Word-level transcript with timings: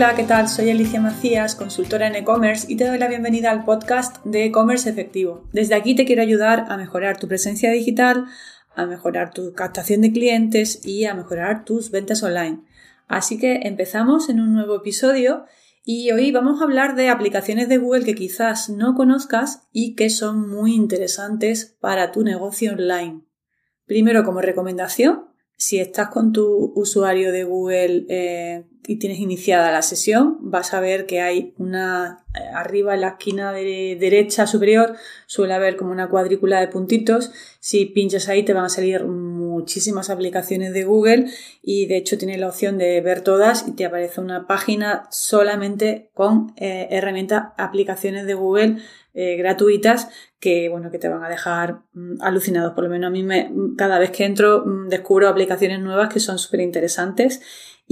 Hola, 0.00 0.14
¿qué 0.14 0.24
tal? 0.24 0.48
Soy 0.48 0.70
Alicia 0.70 0.98
Macías, 0.98 1.54
consultora 1.54 2.06
en 2.06 2.14
e-commerce 2.14 2.64
y 2.72 2.76
te 2.76 2.86
doy 2.86 2.96
la 2.96 3.06
bienvenida 3.06 3.50
al 3.50 3.66
podcast 3.66 4.24
de 4.24 4.46
e-commerce 4.46 4.88
efectivo. 4.88 5.46
Desde 5.52 5.74
aquí 5.74 5.94
te 5.94 6.06
quiero 6.06 6.22
ayudar 6.22 6.64
a 6.70 6.78
mejorar 6.78 7.18
tu 7.18 7.28
presencia 7.28 7.70
digital, 7.70 8.24
a 8.74 8.86
mejorar 8.86 9.34
tu 9.34 9.52
captación 9.52 10.00
de 10.00 10.10
clientes 10.10 10.86
y 10.86 11.04
a 11.04 11.12
mejorar 11.12 11.66
tus 11.66 11.90
ventas 11.90 12.22
online. 12.22 12.62
Así 13.08 13.36
que 13.36 13.60
empezamos 13.64 14.30
en 14.30 14.40
un 14.40 14.54
nuevo 14.54 14.76
episodio 14.76 15.44
y 15.84 16.10
hoy 16.12 16.32
vamos 16.32 16.62
a 16.62 16.64
hablar 16.64 16.96
de 16.96 17.10
aplicaciones 17.10 17.68
de 17.68 17.76
Google 17.76 18.04
que 18.04 18.14
quizás 18.14 18.70
no 18.70 18.94
conozcas 18.94 19.68
y 19.70 19.96
que 19.96 20.08
son 20.08 20.48
muy 20.48 20.74
interesantes 20.74 21.76
para 21.78 22.10
tu 22.10 22.24
negocio 22.24 22.72
online. 22.72 23.20
Primero, 23.84 24.24
como 24.24 24.40
recomendación, 24.40 25.29
si 25.60 25.78
estás 25.78 26.08
con 26.08 26.32
tu 26.32 26.72
usuario 26.74 27.32
de 27.32 27.44
Google 27.44 28.06
eh, 28.08 28.64
y 28.86 28.96
tienes 28.96 29.18
iniciada 29.18 29.70
la 29.70 29.82
sesión, 29.82 30.38
vas 30.40 30.72
a 30.72 30.80
ver 30.80 31.04
que 31.04 31.20
hay 31.20 31.52
una 31.58 32.24
eh, 32.34 32.38
arriba 32.54 32.94
en 32.94 33.02
la 33.02 33.08
esquina 33.08 33.52
de 33.52 33.98
derecha 34.00 34.46
superior 34.46 34.96
suele 35.26 35.52
haber 35.52 35.76
como 35.76 35.92
una 35.92 36.08
cuadrícula 36.08 36.60
de 36.60 36.68
puntitos. 36.68 37.30
Si 37.60 37.84
pinchas 37.84 38.30
ahí 38.30 38.42
te 38.42 38.54
van 38.54 38.64
a 38.64 38.68
salir 38.70 39.04
muchísimas 39.04 40.08
aplicaciones 40.08 40.72
de 40.72 40.84
Google 40.84 41.26
y 41.62 41.84
de 41.84 41.98
hecho 41.98 42.16
tienes 42.16 42.40
la 42.40 42.48
opción 42.48 42.78
de 42.78 42.98
ver 43.02 43.20
todas 43.20 43.68
y 43.68 43.72
te 43.72 43.84
aparece 43.84 44.22
una 44.22 44.46
página 44.46 45.08
solamente 45.10 46.10
con 46.14 46.54
eh, 46.56 46.88
herramientas, 46.90 47.52
aplicaciones 47.58 48.24
de 48.24 48.32
Google 48.32 48.76
eh, 49.14 49.36
gratuitas 49.36 50.08
que 50.38 50.68
bueno 50.68 50.90
que 50.90 50.98
te 50.98 51.08
van 51.08 51.24
a 51.24 51.28
dejar 51.28 51.80
mm, 51.92 52.22
alucinados 52.22 52.74
por 52.74 52.84
lo 52.84 52.90
menos 52.90 53.08
a 53.08 53.10
mí 53.10 53.22
me, 53.22 53.50
cada 53.76 53.98
vez 53.98 54.10
que 54.10 54.24
entro 54.24 54.64
mm, 54.64 54.88
descubro 54.88 55.28
aplicaciones 55.28 55.80
nuevas 55.80 56.12
que 56.12 56.20
son 56.20 56.38
súper 56.38 56.60
interesantes 56.60 57.40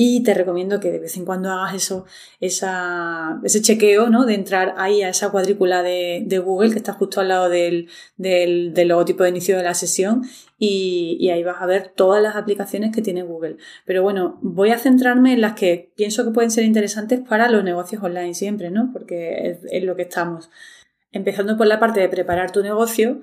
y 0.01 0.23
te 0.23 0.33
recomiendo 0.33 0.79
que 0.79 0.93
de 0.93 1.01
vez 1.01 1.17
en 1.17 1.25
cuando 1.25 1.51
hagas 1.51 1.75
eso, 1.75 2.07
esa, 2.39 3.41
ese 3.43 3.61
chequeo, 3.61 4.11
¿no? 4.11 4.27
De 4.27 4.35
entrar 4.35 4.77
ahí 4.79 5.03
a 5.03 5.09
esa 5.09 5.33
cuadrícula 5.33 5.83
de, 5.83 6.41
Google 6.45 6.71
que 6.71 6.77
está 6.77 6.93
justo 6.93 7.21
al 7.21 7.27
lado 7.27 7.49
del, 7.49 7.89
del, 8.17 8.73
logotipo 8.87 9.25
de 9.25 9.31
inicio 9.31 9.57
de 9.57 9.65
la 9.65 9.75
sesión 9.75 10.23
y, 10.57 11.29
ahí 11.31 11.43
vas 11.43 11.61
a 11.61 11.67
ver 11.67 11.89
todas 11.97 12.23
las 12.23 12.37
aplicaciones 12.37 12.95
que 12.95 13.03
tiene 13.03 13.25
Google. 13.25 13.57
Pero 13.87 14.05
bueno, 14.05 14.39
voy 14.41 14.71
a 14.71 14.79
centrarme 14.79 15.33
en 15.33 15.41
las 15.41 15.55
que 15.55 15.91
pienso 15.97 16.25
que 16.25 16.31
pueden 16.31 16.53
ser 16.53 16.63
interesantes 16.63 17.19
para 17.19 17.51
los 17.51 17.65
negocios 17.65 18.01
online 18.01 18.35
siempre, 18.35 18.71
¿no? 18.71 18.91
Porque 18.93 19.49
es, 19.51 19.59
es 19.69 19.83
lo 19.83 19.97
que 19.97 20.03
estamos. 20.03 20.49
Empezando 21.11 21.57
por 21.57 21.67
la 21.67 21.81
parte 21.81 22.01
de 22.01 22.09
preparar 22.09 22.53
tu 22.53 22.63
negocio, 22.63 23.23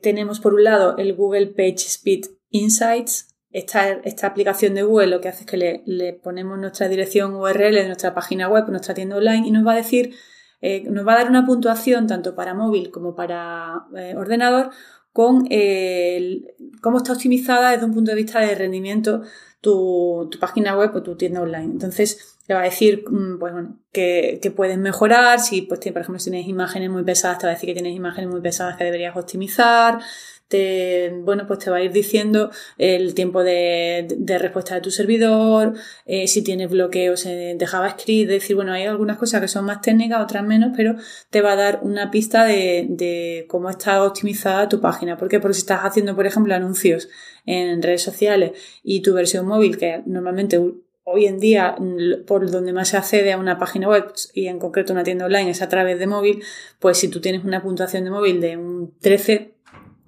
tenemos 0.00 0.40
por 0.40 0.54
un 0.54 0.64
lado 0.64 0.96
el 0.96 1.14
Google 1.14 1.48
PageSpeed 1.48 2.26
Insights. 2.50 3.34
Esta, 3.50 3.90
esta 3.90 4.26
aplicación 4.26 4.74
de 4.74 4.82
Google 4.82 5.06
lo 5.06 5.20
que 5.20 5.28
hace 5.28 5.44
es 5.44 5.46
que 5.50 5.82
le, 5.84 6.12
ponemos 6.12 6.58
nuestra 6.58 6.88
dirección 6.88 7.34
URL 7.34 7.74
de 7.74 7.86
nuestra 7.86 8.14
página 8.14 8.48
web, 8.48 8.68
nuestra 8.68 8.94
tienda 8.94 9.16
online, 9.16 9.48
y 9.48 9.50
nos 9.50 9.66
va 9.66 9.72
a 9.72 9.76
decir, 9.76 10.14
eh, 10.60 10.82
nos 10.90 11.06
va 11.06 11.14
a 11.14 11.16
dar 11.16 11.30
una 11.30 11.46
puntuación 11.46 12.06
tanto 12.06 12.34
para 12.34 12.54
móvil 12.54 12.90
como 12.90 13.14
para 13.14 13.86
eh, 13.96 14.14
ordenador 14.16 14.70
con 15.12 15.48
cómo 16.82 16.98
está 16.98 17.14
optimizada 17.14 17.70
desde 17.70 17.86
un 17.86 17.94
punto 17.94 18.10
de 18.10 18.16
vista 18.18 18.40
de 18.40 18.54
rendimiento 18.54 19.22
tu, 19.62 20.28
tu 20.30 20.38
página 20.38 20.76
web 20.76 20.94
o 20.94 21.02
tu 21.02 21.16
tienda 21.16 21.40
online. 21.40 21.72
Entonces, 21.72 22.35
te 22.46 22.54
va 22.54 22.60
a 22.60 22.64
decir 22.64 23.04
mm, 23.08 23.38
pues, 23.38 23.52
bueno, 23.52 23.78
que, 23.92 24.38
que, 24.42 24.50
puedes 24.50 24.78
mejorar, 24.78 25.40
si 25.40 25.62
pues, 25.62 25.80
por 25.80 26.02
ejemplo 26.02 26.18
si 26.18 26.30
tienes 26.30 26.48
imágenes 26.48 26.90
muy 26.90 27.04
pesadas, 27.04 27.38
te 27.38 27.46
va 27.46 27.52
a 27.52 27.54
decir 27.54 27.68
que 27.68 27.74
tienes 27.74 27.94
imágenes 27.94 28.30
muy 28.30 28.40
pesadas 28.40 28.76
que 28.76 28.84
deberías 28.84 29.16
optimizar, 29.16 29.98
te, 30.48 31.12
bueno, 31.24 31.46
pues 31.46 31.58
te 31.58 31.70
va 31.70 31.78
a 31.78 31.82
ir 31.82 31.92
diciendo 31.92 32.50
el 32.78 33.14
tiempo 33.14 33.42
de, 33.42 34.06
de 34.16 34.38
respuesta 34.38 34.76
de 34.76 34.80
tu 34.80 34.90
servidor, 34.90 35.74
eh, 36.04 36.28
si 36.28 36.42
tienes 36.42 36.70
bloqueos 36.70 37.24
de 37.24 37.66
JavaScript, 37.66 38.30
decir, 38.30 38.54
bueno, 38.54 38.72
hay 38.72 38.84
algunas 38.84 39.18
cosas 39.18 39.40
que 39.40 39.48
son 39.48 39.64
más 39.64 39.80
técnicas, 39.80 40.22
otras 40.22 40.44
menos, 40.44 40.72
pero 40.76 40.94
te 41.30 41.40
va 41.40 41.52
a 41.52 41.56
dar 41.56 41.80
una 41.82 42.10
pista 42.10 42.44
de, 42.44 42.86
de 42.88 43.46
cómo 43.48 43.70
está 43.70 44.04
optimizada 44.04 44.68
tu 44.68 44.80
página. 44.80 45.16
¿Por 45.16 45.28
qué? 45.28 45.40
Porque 45.40 45.54
si 45.54 45.60
estás 45.60 45.80
haciendo, 45.80 46.14
por 46.14 46.26
ejemplo, 46.26 46.54
anuncios 46.54 47.08
en 47.44 47.82
redes 47.82 48.02
sociales 48.02 48.52
y 48.84 49.02
tu 49.02 49.14
versión 49.14 49.46
móvil, 49.46 49.78
que 49.78 50.02
normalmente 50.06 50.60
hoy 51.08 51.26
en 51.26 51.38
día 51.38 51.76
por 52.26 52.50
donde 52.50 52.72
más 52.72 52.88
se 52.88 52.96
accede 52.96 53.32
a 53.32 53.38
una 53.38 53.58
página 53.58 53.88
web 53.88 54.12
y 54.34 54.48
en 54.48 54.58
concreto 54.58 54.92
una 54.92 55.04
tienda 55.04 55.24
online 55.26 55.50
es 55.50 55.62
a 55.62 55.68
través 55.68 56.00
de 56.00 56.08
móvil, 56.08 56.42
pues 56.80 56.98
si 56.98 57.06
tú 57.08 57.20
tienes 57.20 57.44
una 57.44 57.62
puntuación 57.62 58.02
de 58.02 58.10
móvil 58.10 58.40
de 58.40 58.56
un 58.56 58.92
13 58.98 59.54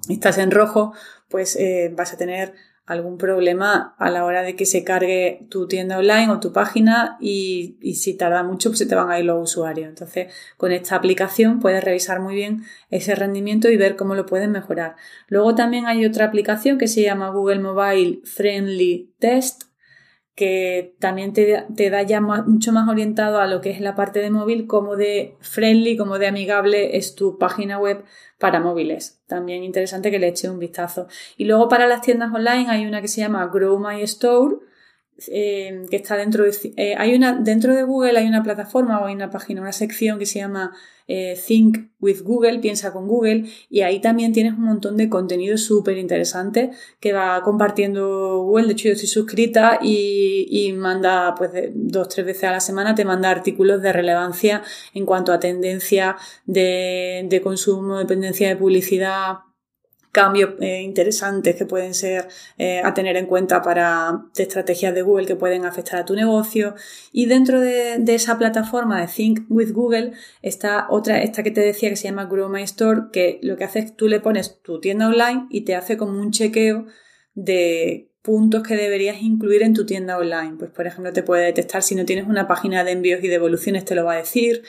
y 0.08 0.14
estás 0.14 0.38
en 0.38 0.50
rojo, 0.50 0.92
pues 1.28 1.54
eh, 1.54 1.92
vas 1.96 2.12
a 2.12 2.16
tener 2.16 2.52
algún 2.84 3.16
problema 3.16 3.94
a 3.96 4.10
la 4.10 4.24
hora 4.24 4.42
de 4.42 4.56
que 4.56 4.66
se 4.66 4.82
cargue 4.82 5.46
tu 5.50 5.68
tienda 5.68 5.98
online 5.98 6.30
o 6.30 6.40
tu 6.40 6.52
página 6.52 7.16
y, 7.20 7.76
y, 7.80 7.94
si 7.94 8.14
tarda 8.14 8.42
mucho 8.42 8.70
pues 8.70 8.80
se 8.80 8.86
te 8.86 8.96
van 8.96 9.10
a 9.10 9.20
ir 9.20 9.26
los 9.26 9.40
usuarios. 9.40 9.88
Entonces 9.88 10.32
con 10.56 10.72
esta 10.72 10.96
aplicación 10.96 11.60
puedes 11.60 11.84
revisar 11.84 12.18
muy 12.18 12.34
bien 12.34 12.64
ese 12.90 13.14
rendimiento 13.14 13.70
y 13.70 13.76
ver 13.76 13.94
cómo 13.94 14.16
lo 14.16 14.26
puedes 14.26 14.48
mejorar. 14.48 14.96
Luego 15.28 15.54
también 15.54 15.86
hay 15.86 16.04
otra 16.04 16.24
aplicación 16.24 16.76
que 16.76 16.88
se 16.88 17.02
llama 17.02 17.30
Google 17.30 17.60
Mobile 17.60 18.20
Friendly 18.24 19.12
Test 19.20 19.67
que 20.38 20.94
también 21.00 21.32
te, 21.32 21.90
da 21.90 22.02
ya 22.02 22.20
mucho 22.20 22.70
más 22.70 22.88
orientado 22.88 23.40
a 23.40 23.48
lo 23.48 23.60
que 23.60 23.70
es 23.70 23.80
la 23.80 23.96
parte 23.96 24.20
de 24.20 24.30
móvil, 24.30 24.68
como 24.68 24.94
de 24.94 25.34
friendly, 25.40 25.96
como 25.96 26.20
de 26.20 26.28
amigable 26.28 26.96
es 26.96 27.16
tu 27.16 27.38
página 27.38 27.76
web 27.76 28.04
para 28.38 28.60
móviles. 28.60 29.20
También 29.26 29.64
interesante 29.64 30.12
que 30.12 30.20
le 30.20 30.28
eche 30.28 30.48
un 30.48 30.60
vistazo. 30.60 31.08
Y 31.36 31.46
luego 31.46 31.68
para 31.68 31.88
las 31.88 32.02
tiendas 32.02 32.32
online 32.32 32.66
hay 32.68 32.86
una 32.86 33.00
que 33.00 33.08
se 33.08 33.20
llama 33.20 33.50
Grow 33.52 33.80
My 33.80 34.00
Store, 34.02 34.58
eh, 35.26 35.86
que 35.90 35.96
está 35.96 36.16
dentro 36.16 36.44
de, 36.44 36.52
eh, 36.76 36.94
hay 36.96 37.14
una, 37.14 37.32
dentro 37.40 37.74
de 37.74 37.82
Google 37.82 38.18
hay 38.18 38.26
una 38.26 38.42
plataforma 38.42 39.00
o 39.00 39.06
hay 39.06 39.14
una 39.14 39.30
página, 39.30 39.60
una 39.60 39.72
sección 39.72 40.18
que 40.18 40.26
se 40.26 40.38
llama 40.38 40.72
eh, 41.08 41.36
Think 41.46 41.88
with 42.00 42.22
Google, 42.22 42.60
piensa 42.60 42.92
con 42.92 43.08
Google, 43.08 43.44
y 43.68 43.80
ahí 43.80 43.98
también 44.00 44.32
tienes 44.32 44.52
un 44.52 44.64
montón 44.64 44.96
de 44.96 45.08
contenido 45.08 45.56
súper 45.56 45.98
interesante 45.98 46.70
que 47.00 47.12
va 47.12 47.42
compartiendo 47.42 48.42
Google. 48.44 48.66
De 48.66 48.72
hecho, 48.74 48.88
yo 48.88 48.92
estoy 48.92 49.08
suscrita 49.08 49.78
y, 49.82 50.46
y 50.50 50.72
manda, 50.74 51.34
pues, 51.34 51.50
dos, 51.74 52.08
tres 52.08 52.26
veces 52.26 52.44
a 52.44 52.52
la 52.52 52.60
semana 52.60 52.94
te 52.94 53.04
manda 53.04 53.30
artículos 53.30 53.82
de 53.82 53.92
relevancia 53.92 54.62
en 54.94 55.06
cuanto 55.06 55.32
a 55.32 55.40
tendencia 55.40 56.16
de, 56.46 57.26
de 57.28 57.40
consumo, 57.40 57.98
dependencia 57.98 58.48
de 58.48 58.56
publicidad, 58.56 59.47
cambios 60.18 60.54
eh, 60.58 60.82
interesantes 60.82 61.54
que 61.54 61.64
pueden 61.64 61.94
ser 61.94 62.26
eh, 62.58 62.80
a 62.82 62.92
tener 62.92 63.16
en 63.16 63.26
cuenta 63.26 63.62
para 63.62 64.24
estrategias 64.36 64.92
de 64.92 65.02
Google 65.02 65.26
que 65.26 65.36
pueden 65.36 65.64
afectar 65.64 66.00
a 66.00 66.04
tu 66.04 66.16
negocio. 66.16 66.74
Y 67.12 67.26
dentro 67.26 67.60
de, 67.60 68.02
esa 68.08 68.36
plataforma 68.36 69.00
de 69.00 69.06
Think 69.06 69.42
with 69.48 69.70
Google 69.70 70.14
está 70.42 70.88
otra, 70.90 71.22
esta 71.22 71.44
que 71.44 71.52
te 71.52 71.60
decía 71.60 71.88
que 71.88 71.94
se 71.94 72.08
llama 72.08 72.24
Grow 72.24 72.48
My 72.48 72.62
Store, 72.62 73.02
que 73.12 73.38
lo 73.44 73.56
que 73.56 73.62
hace 73.62 73.78
es 73.78 73.94
tú 73.94 74.08
le 74.08 74.18
pones 74.18 74.60
tu 74.60 74.80
tienda 74.80 75.06
online 75.06 75.46
y 75.50 75.60
te 75.60 75.76
hace 75.76 75.96
como 75.96 76.20
un 76.20 76.32
chequeo 76.32 76.86
de 77.34 78.10
puntos 78.20 78.64
que 78.64 78.74
deberías 78.74 79.22
incluir 79.22 79.62
en 79.62 79.72
tu 79.72 79.86
tienda 79.86 80.18
online. 80.18 80.56
Pues 80.58 80.72
por 80.72 80.88
ejemplo 80.88 81.12
te 81.12 81.22
puede 81.22 81.44
detectar 81.44 81.84
si 81.84 81.94
no 81.94 82.04
tienes 82.04 82.26
una 82.26 82.48
página 82.48 82.82
de 82.82 82.90
envíos 82.90 83.22
y 83.22 83.28
devoluciones 83.28 83.84
te 83.84 83.94
lo 83.94 84.04
va 84.04 84.14
a 84.14 84.16
decir 84.16 84.64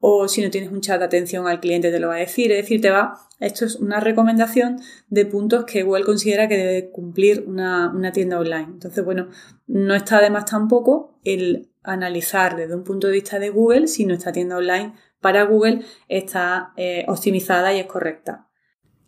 o 0.00 0.28
si 0.28 0.42
no 0.42 0.50
tienes 0.50 0.70
un 0.70 0.80
chat 0.80 0.98
de 0.98 1.06
atención 1.06 1.46
al 1.46 1.60
cliente 1.60 1.90
te 1.90 2.00
lo 2.00 2.08
va 2.08 2.16
a 2.16 2.18
decir, 2.18 2.52
es 2.52 2.58
decir, 2.58 2.80
te 2.80 2.90
va, 2.90 3.14
esto 3.40 3.64
es 3.64 3.76
una 3.76 4.00
recomendación 4.00 4.80
de 5.08 5.26
puntos 5.26 5.64
que 5.64 5.82
Google 5.82 6.04
considera 6.04 6.48
que 6.48 6.56
debe 6.56 6.90
cumplir 6.90 7.44
una, 7.46 8.12
tienda 8.12 8.38
online. 8.38 8.68
Entonces, 8.72 9.04
bueno, 9.04 9.28
no 9.66 9.94
está 9.94 10.20
de 10.20 10.30
más 10.30 10.44
tampoco 10.44 11.18
el 11.24 11.70
analizar 11.82 12.56
desde 12.56 12.74
un 12.74 12.84
punto 12.84 13.06
de 13.06 13.14
vista 13.14 13.38
de 13.38 13.50
Google 13.50 13.88
si 13.88 14.06
nuestra 14.06 14.32
tienda 14.32 14.56
online 14.56 14.94
para 15.20 15.44
Google 15.44 15.82
está 16.08 16.72
eh, 16.76 17.04
optimizada 17.08 17.74
y 17.74 17.80
es 17.80 17.86
correcta. 17.86 18.48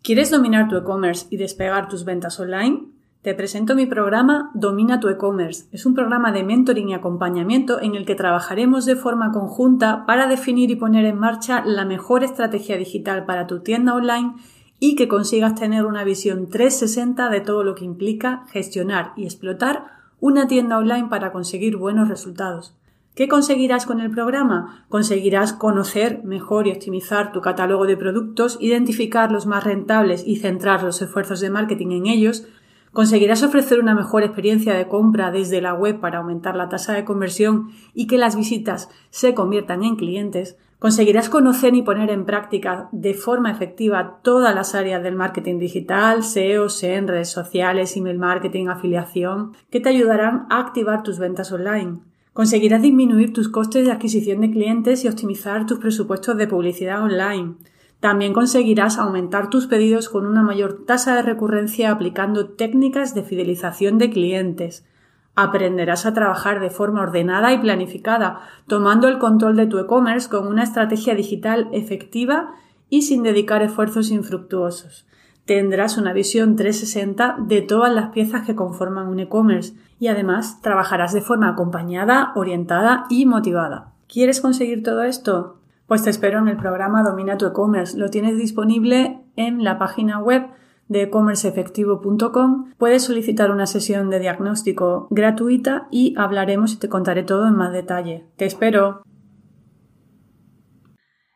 ¿Quieres 0.02 0.30
dominar 0.30 0.68
tu 0.68 0.76
e-commerce 0.76 1.26
y 1.30 1.36
despegar 1.36 1.88
tus 1.88 2.04
ventas 2.04 2.40
online? 2.40 2.99
Te 3.22 3.34
presento 3.34 3.74
mi 3.74 3.84
programa 3.84 4.50
Domina 4.54 4.98
tu 4.98 5.08
e-commerce. 5.10 5.66
Es 5.72 5.84
un 5.84 5.92
programa 5.92 6.32
de 6.32 6.42
mentoring 6.42 6.88
y 6.88 6.94
acompañamiento 6.94 7.78
en 7.78 7.94
el 7.94 8.06
que 8.06 8.14
trabajaremos 8.14 8.86
de 8.86 8.96
forma 8.96 9.30
conjunta 9.30 10.06
para 10.06 10.26
definir 10.26 10.70
y 10.70 10.76
poner 10.76 11.04
en 11.04 11.18
marcha 11.18 11.62
la 11.66 11.84
mejor 11.84 12.24
estrategia 12.24 12.78
digital 12.78 13.26
para 13.26 13.46
tu 13.46 13.60
tienda 13.60 13.94
online 13.94 14.36
y 14.78 14.96
que 14.96 15.06
consigas 15.06 15.54
tener 15.54 15.84
una 15.84 16.02
visión 16.02 16.48
360 16.48 17.28
de 17.28 17.42
todo 17.42 17.62
lo 17.62 17.74
que 17.74 17.84
implica 17.84 18.46
gestionar 18.52 19.12
y 19.18 19.24
explotar 19.24 19.84
una 20.18 20.46
tienda 20.46 20.78
online 20.78 21.08
para 21.10 21.30
conseguir 21.30 21.76
buenos 21.76 22.08
resultados. 22.08 22.74
¿Qué 23.14 23.28
conseguirás 23.28 23.84
con 23.84 24.00
el 24.00 24.10
programa? 24.10 24.86
Conseguirás 24.88 25.52
conocer 25.52 26.22
mejor 26.24 26.66
y 26.66 26.70
optimizar 26.70 27.32
tu 27.32 27.42
catálogo 27.42 27.84
de 27.84 27.98
productos, 27.98 28.56
identificar 28.62 29.30
los 29.30 29.44
más 29.44 29.64
rentables 29.64 30.26
y 30.26 30.36
centrar 30.36 30.82
los 30.82 31.02
esfuerzos 31.02 31.40
de 31.40 31.50
marketing 31.50 31.90
en 31.90 32.06
ellos, 32.06 32.46
Conseguirás 32.92 33.44
ofrecer 33.44 33.78
una 33.78 33.94
mejor 33.94 34.24
experiencia 34.24 34.74
de 34.74 34.88
compra 34.88 35.30
desde 35.30 35.60
la 35.60 35.74
web 35.74 36.00
para 36.00 36.18
aumentar 36.18 36.56
la 36.56 36.68
tasa 36.68 36.92
de 36.92 37.04
conversión 37.04 37.70
y 37.94 38.08
que 38.08 38.18
las 38.18 38.34
visitas 38.34 38.88
se 39.10 39.32
conviertan 39.32 39.84
en 39.84 39.94
clientes. 39.94 40.56
Conseguirás 40.80 41.28
conocer 41.28 41.74
y 41.74 41.82
poner 41.82 42.10
en 42.10 42.24
práctica 42.24 42.88
de 42.90 43.14
forma 43.14 43.52
efectiva 43.52 44.18
todas 44.22 44.54
las 44.54 44.74
áreas 44.74 45.02
del 45.04 45.14
marketing 45.14 45.58
digital, 45.58 46.24
SEO, 46.24 46.68
SEM, 46.68 47.06
redes 47.06 47.28
sociales, 47.28 47.96
email 47.96 48.18
marketing, 48.18 48.66
afiliación, 48.66 49.52
que 49.70 49.78
te 49.78 49.90
ayudarán 49.90 50.46
a 50.50 50.58
activar 50.58 51.04
tus 51.04 51.18
ventas 51.18 51.52
online. 51.52 52.00
Conseguirás 52.32 52.82
disminuir 52.82 53.32
tus 53.32 53.48
costes 53.48 53.84
de 53.84 53.92
adquisición 53.92 54.40
de 54.40 54.50
clientes 54.50 55.04
y 55.04 55.08
optimizar 55.08 55.66
tus 55.66 55.78
presupuestos 55.78 56.36
de 56.36 56.46
publicidad 56.46 57.02
online. 57.02 57.56
También 58.00 58.32
conseguirás 58.32 58.98
aumentar 58.98 59.50
tus 59.50 59.66
pedidos 59.66 60.08
con 60.08 60.26
una 60.26 60.42
mayor 60.42 60.84
tasa 60.86 61.14
de 61.14 61.22
recurrencia 61.22 61.90
aplicando 61.90 62.48
técnicas 62.48 63.14
de 63.14 63.22
fidelización 63.22 63.98
de 63.98 64.10
clientes. 64.10 64.86
Aprenderás 65.34 66.06
a 66.06 66.14
trabajar 66.14 66.60
de 66.60 66.70
forma 66.70 67.02
ordenada 67.02 67.52
y 67.52 67.58
planificada, 67.58 68.40
tomando 68.66 69.06
el 69.06 69.18
control 69.18 69.54
de 69.56 69.66
tu 69.66 69.78
e-commerce 69.78 70.30
con 70.30 70.46
una 70.46 70.64
estrategia 70.64 71.14
digital 71.14 71.68
efectiva 71.72 72.54
y 72.88 73.02
sin 73.02 73.22
dedicar 73.22 73.62
esfuerzos 73.62 74.10
infructuosos. 74.10 75.06
Tendrás 75.44 75.98
una 75.98 76.12
visión 76.12 76.56
360 76.56 77.36
de 77.40 77.60
todas 77.60 77.92
las 77.92 78.10
piezas 78.10 78.46
que 78.46 78.54
conforman 78.54 79.08
un 79.08 79.20
e-commerce 79.20 79.74
y 79.98 80.08
además 80.08 80.62
trabajarás 80.62 81.12
de 81.12 81.20
forma 81.20 81.50
acompañada, 81.50 82.32
orientada 82.34 83.04
y 83.10 83.26
motivada. 83.26 83.92
¿Quieres 84.08 84.40
conseguir 84.40 84.82
todo 84.82 85.02
esto? 85.02 85.59
Pues 85.90 86.04
te 86.04 86.10
espero 86.10 86.38
en 86.38 86.46
el 86.46 86.56
programa 86.56 87.02
Domina 87.02 87.36
tu 87.36 87.46
e-commerce. 87.46 87.98
Lo 87.98 88.10
tienes 88.10 88.38
disponible 88.38 89.24
en 89.34 89.64
la 89.64 89.76
página 89.76 90.20
web 90.20 90.46
de 90.86 91.02
ecommerceefectivo.com. 91.02 92.74
Puedes 92.78 93.02
solicitar 93.02 93.50
una 93.50 93.66
sesión 93.66 94.08
de 94.08 94.20
diagnóstico 94.20 95.08
gratuita 95.10 95.88
y 95.90 96.14
hablaremos 96.16 96.74
y 96.74 96.76
te 96.76 96.88
contaré 96.88 97.24
todo 97.24 97.48
en 97.48 97.56
más 97.56 97.72
detalle. 97.72 98.24
Te 98.36 98.44
espero. 98.44 99.02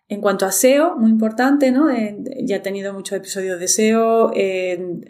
En 0.06 0.20
cuanto 0.20 0.46
a 0.46 0.52
SEO, 0.52 0.98
muy 0.98 1.10
importante, 1.10 1.72
¿no? 1.72 1.90
Eh, 1.90 2.16
ya 2.44 2.54
he 2.54 2.60
tenido 2.60 2.94
muchos 2.94 3.18
episodios 3.18 3.58
de 3.58 3.66
SEO. 3.66 4.30
Eh, 4.36 5.00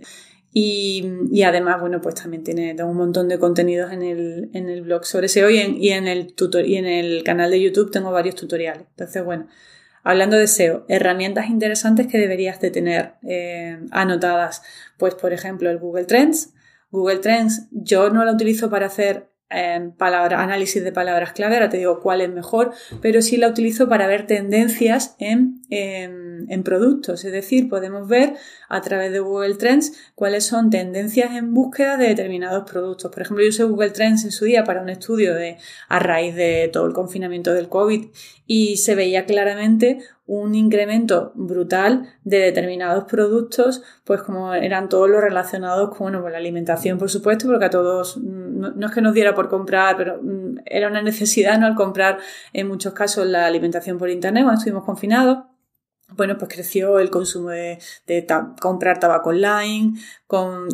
y, 0.56 1.42
además, 1.42 1.80
bueno, 1.80 2.00
pues 2.00 2.14
también 2.14 2.44
tiene 2.44 2.80
un 2.84 2.96
montón 2.96 3.28
de 3.28 3.40
contenidos 3.40 3.92
en 3.92 4.04
el, 4.04 4.50
en 4.52 4.68
el 4.68 4.82
blog 4.82 5.04
sobre 5.04 5.26
SEO 5.26 5.50
y 5.50 5.58
en, 5.90 6.06
el 6.06 6.32
tutor, 6.32 6.64
y 6.64 6.76
en 6.76 6.86
el 6.86 7.24
canal 7.24 7.50
de 7.50 7.60
YouTube 7.60 7.90
tengo 7.90 8.12
varios 8.12 8.36
tutoriales. 8.36 8.86
Entonces, 8.90 9.24
bueno, 9.24 9.48
hablando 10.04 10.36
de 10.36 10.46
SEO, 10.46 10.84
herramientas 10.88 11.48
interesantes 11.48 12.06
que 12.06 12.18
deberías 12.18 12.60
de 12.60 12.70
tener 12.70 13.14
eh, 13.26 13.80
anotadas. 13.90 14.62
Pues, 14.96 15.16
por 15.16 15.32
ejemplo, 15.32 15.70
el 15.70 15.78
Google 15.78 16.04
Trends. 16.04 16.54
Google 16.92 17.18
Trends 17.18 17.66
yo 17.72 18.10
no 18.10 18.24
lo 18.24 18.30
utilizo 18.30 18.70
para 18.70 18.86
hacer 18.86 19.33
palabra, 19.96 20.42
análisis 20.42 20.82
de 20.82 20.92
palabras 20.92 21.32
clave, 21.32 21.54
ahora 21.54 21.68
te 21.68 21.76
digo 21.76 22.00
cuál 22.00 22.20
es 22.20 22.30
mejor, 22.30 22.72
pero 23.00 23.22
sí 23.22 23.36
la 23.36 23.48
utilizo 23.48 23.88
para 23.88 24.06
ver 24.06 24.26
tendencias 24.26 25.14
en, 25.18 25.62
en, 25.70 26.62
productos. 26.64 27.24
Es 27.24 27.32
decir, 27.32 27.68
podemos 27.68 28.08
ver 28.08 28.34
a 28.68 28.80
través 28.80 29.12
de 29.12 29.20
Google 29.20 29.54
Trends 29.54 29.92
cuáles 30.14 30.46
son 30.46 30.70
tendencias 30.70 31.36
en 31.36 31.52
búsqueda 31.52 31.96
de 31.96 32.08
determinados 32.08 32.68
productos. 32.68 33.10
Por 33.12 33.22
ejemplo, 33.22 33.44
yo 33.44 33.50
usé 33.50 33.64
Google 33.64 33.90
Trends 33.90 34.24
en 34.24 34.32
su 34.32 34.44
día 34.44 34.64
para 34.64 34.82
un 34.82 34.88
estudio 34.88 35.34
de, 35.34 35.58
a 35.88 35.98
raíz 35.98 36.34
de 36.34 36.70
todo 36.72 36.86
el 36.86 36.92
confinamiento 36.92 37.52
del 37.52 37.68
COVID 37.68 38.06
y 38.46 38.78
se 38.78 38.94
veía 38.94 39.24
claramente 39.24 39.98
un 40.26 40.54
incremento 40.54 41.32
brutal 41.34 42.08
de 42.24 42.38
determinados 42.38 43.04
productos, 43.04 43.82
pues 44.04 44.22
como 44.22 44.54
eran 44.54 44.88
todos 44.88 45.08
los 45.08 45.20
relacionados 45.20 45.90
con, 45.90 46.12
bueno, 46.12 46.28
la 46.28 46.38
alimentación, 46.38 46.98
por 46.98 47.10
supuesto, 47.10 47.46
porque 47.46 47.66
a 47.66 47.70
todos, 47.70 48.16
mm, 48.16 48.78
no, 48.78 48.86
es 48.86 48.92
que 48.92 49.02
nos 49.02 49.12
diera 49.14 49.34
por 49.34 49.48
comprar, 49.48 49.96
pero 49.96 50.18
mm, 50.22 50.60
era 50.64 50.88
una 50.88 51.02
necesidad, 51.02 51.58
¿no? 51.58 51.66
Al 51.66 51.74
comprar 51.74 52.18
en 52.52 52.68
muchos 52.68 52.94
casos 52.94 53.26
la 53.26 53.46
alimentación 53.46 53.98
por 53.98 54.08
internet 54.08 54.44
cuando 54.44 54.58
estuvimos 54.58 54.84
confinados. 54.84 55.38
Bueno, 56.08 56.36
pues 56.38 56.52
creció 56.52 56.98
el 56.98 57.10
consumo 57.10 57.48
de, 57.50 57.78
comprar 58.60 59.00
tabaco 59.00 59.30
online, 59.30 59.94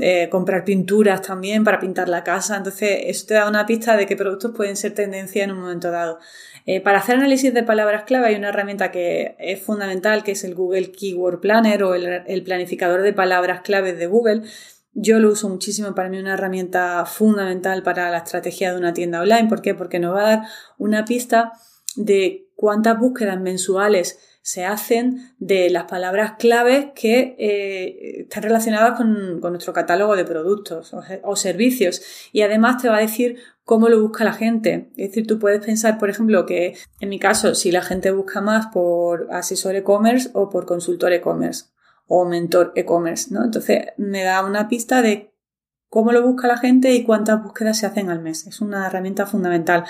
eh, 0.00 0.29
comprar 0.29 0.65
pinturas 0.65 1.23
también 1.23 1.65
para 1.65 1.79
pintar 1.79 2.09
la 2.09 2.25
casa. 2.25 2.56
Entonces, 2.56 2.99
eso 3.05 3.27
te 3.27 3.35
da 3.35 3.49
una 3.49 3.65
pista 3.65 3.97
de 3.97 4.06
qué 4.06 4.17
productos 4.17 4.53
pueden 4.55 4.77
ser 4.77 4.93
tendencia 4.94 5.44
en 5.44 5.53
un 5.53 5.61
momento 5.61 5.91
dado. 5.91 6.19
Eh, 6.67 6.81
para 6.81 6.99
hacer 6.99 7.17
análisis 7.17 7.55
de 7.55 7.62
palabras 7.62 8.05
clave 8.05 8.27
hay 8.27 8.35
una 8.35 8.49
herramienta 8.49 8.91
que 8.91 9.37
es 9.38 9.62
fundamental, 9.62 10.23
que 10.25 10.32
es 10.32 10.44
el 10.44 10.55
Google 10.55 10.93
Keyword 10.93 11.41
Planner 11.41 11.85
o 11.85 11.94
el, 11.94 12.43
planificador 12.43 13.03
de 13.03 13.12
palabras 13.12 13.62
claves 13.62 13.99
de 13.99 14.06
Google. 14.06 14.43
Yo 14.93 15.21
lo 15.21 15.31
uso 15.31 15.49
muchísimo, 15.49 15.94
para 15.94 16.09
mí 16.09 16.19
una 16.19 16.35
herramienta 16.35 17.06
fundamental 17.06 17.82
para 17.82 18.11
la 18.11 18.19
estrategia 18.19 18.73
de 18.73 18.79
una 18.79 18.93
tienda 18.93 19.23
online. 19.23 19.49
¿Por 19.49 19.62
qué? 19.62 19.75
Porque 19.75 20.00
nos 20.00 20.15
va 20.15 20.21
a 20.21 20.37
dar 20.37 20.43
una 20.77 21.05
pista 21.05 21.53
de 21.97 22.49
cuántas 22.56 22.99
búsquedas 22.99 23.41
mensuales 23.41 24.19
se 24.43 24.65
hacen 24.65 25.35
de 25.39 25.71
las 25.71 25.85
palabras 25.85 26.35
claves 26.39 26.87
que 26.95 27.37
eh, 27.39 28.23
están 28.23 28.43
relacionadas 28.43 28.97
con, 28.97 29.41
nuestro 29.41 29.73
catálogo 29.73 30.17
de 30.17 30.25
productos 30.25 30.95
o, 31.23 31.37
servicios. 31.37 32.03
Y 32.33 32.43
además 32.43 32.81
te 32.81 32.89
va 32.89 32.97
a 32.97 33.01
decir 33.01 33.39
cómo 33.65 33.89
lo 33.89 34.01
busca 34.01 34.25
la 34.25 34.33
gente. 34.33 34.91
Es 34.97 35.09
decir, 35.09 35.27
tú 35.27 35.39
puedes 35.39 35.65
pensar, 35.65 35.99
por 35.99 36.11
ejemplo, 36.11 36.47
que 36.47 36.75
en 37.01 37.09
mi 37.09 37.19
caso, 37.19 37.55
si 37.55 37.71
la 37.71 37.83
gente 37.83 38.11
busca 38.11 38.41
más 38.41 38.69
por 38.69 39.29
asesor 39.31 39.77
e-commerce 39.77 40.31
o 40.33 40.49
por 40.49 40.67
consultor 40.67 41.13
e-commerce 41.13 41.67
o 42.07 42.25
mentor 42.25 42.73
e-commerce, 42.75 43.33
¿no? 43.33 43.45
Entonces 43.45 43.89
me 43.97 44.25
da 44.25 44.45
una 44.45 44.69
pista 44.69 45.03
de 45.03 45.33
cómo 45.91 46.13
lo 46.13 46.23
busca 46.23 46.47
la 46.47 46.57
gente 46.57 46.93
y 46.95 47.03
cuántas 47.03 47.43
búsquedas 47.43 47.79
se 47.79 47.85
hacen 47.85 48.11
al 48.11 48.21
mes. 48.21 48.47
Es 48.47 48.61
una 48.61 48.87
herramienta 48.87 49.27
fundamental. 49.27 49.85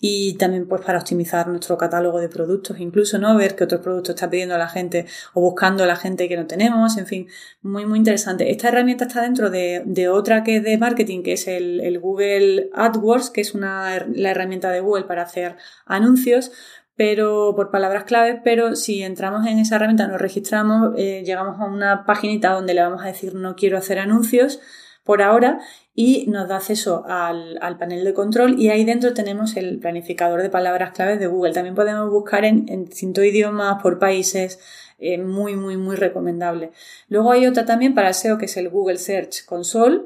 Y 0.00 0.34
también 0.34 0.66
pues 0.66 0.82
para 0.82 0.98
optimizar 0.98 1.46
nuestro 1.46 1.78
catálogo 1.78 2.20
de 2.20 2.28
productos, 2.28 2.78
incluso, 2.80 3.18
¿no? 3.18 3.36
Ver 3.36 3.54
qué 3.54 3.64
otros 3.64 3.80
productos 3.80 4.16
está 4.16 4.28
pidiendo 4.28 4.58
la 4.58 4.68
gente 4.68 5.06
o 5.32 5.40
buscando 5.40 5.86
la 5.86 5.96
gente 5.96 6.28
que 6.28 6.36
no 6.36 6.46
tenemos, 6.46 6.98
en 6.98 7.06
fin, 7.06 7.28
muy, 7.62 7.86
muy 7.86 7.98
interesante. 7.98 8.50
Esta 8.50 8.68
herramienta 8.68 9.04
está 9.04 9.22
dentro 9.22 9.48
de, 9.48 10.08
otra 10.12 10.42
que 10.42 10.56
es 10.56 10.64
de 10.64 10.76
marketing, 10.76 11.22
que 11.22 11.34
es 11.34 11.46
el, 11.46 11.98
Google 12.00 12.68
AdWords, 12.74 13.30
que 13.30 13.40
es 13.40 13.54
una, 13.54 14.04
la 14.12 14.30
herramienta 14.32 14.70
de 14.70 14.80
Google 14.80 15.04
para 15.04 15.22
hacer 15.22 15.56
anuncios, 15.86 16.50
pero 16.96 17.54
por 17.56 17.70
palabras 17.70 18.04
claves, 18.04 18.40
pero 18.44 18.76
si 18.76 19.02
entramos 19.02 19.46
en 19.46 19.58
esa 19.58 19.76
herramienta, 19.76 20.06
nos 20.08 20.20
registramos, 20.20 20.94
eh, 20.96 21.22
llegamos 21.24 21.60
a 21.60 21.64
una 21.64 22.04
paginita 22.04 22.52
donde 22.52 22.74
le 22.74 22.82
vamos 22.82 23.02
a 23.02 23.06
decir 23.06 23.34
no 23.34 23.56
quiero 23.56 23.78
hacer 23.78 23.98
anuncios, 23.98 24.60
por 25.04 25.22
ahora 25.22 25.60
y 25.94 26.26
nos 26.28 26.48
da 26.48 26.56
acceso 26.56 27.04
al, 27.06 27.76
panel 27.78 28.04
de 28.04 28.14
control 28.14 28.58
y 28.58 28.70
ahí 28.70 28.84
dentro 28.84 29.14
tenemos 29.14 29.56
el 29.56 29.78
planificador 29.78 30.42
de 30.42 30.50
palabras 30.50 30.92
claves 30.92 31.20
de 31.20 31.26
Google. 31.26 31.52
También 31.52 31.74
podemos 31.74 32.10
buscar 32.10 32.44
en, 32.44 32.66
distintos 32.86 33.24
idiomas, 33.24 33.80
por 33.82 33.98
países, 33.98 34.58
eh, 34.98 35.18
muy, 35.18 35.56
muy, 35.56 35.76
muy 35.76 35.96
recomendable. 35.96 36.72
Luego 37.08 37.32
hay 37.32 37.46
otra 37.46 37.64
también 37.64 37.94
para 37.94 38.12
SEO 38.12 38.38
que 38.38 38.46
es 38.46 38.56
el 38.56 38.70
Google 38.70 38.98
Search 38.98 39.44
Console, 39.44 40.02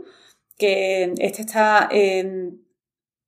que 0.56 1.14
este 1.18 1.42
está 1.42 1.88
eh, 1.92 2.50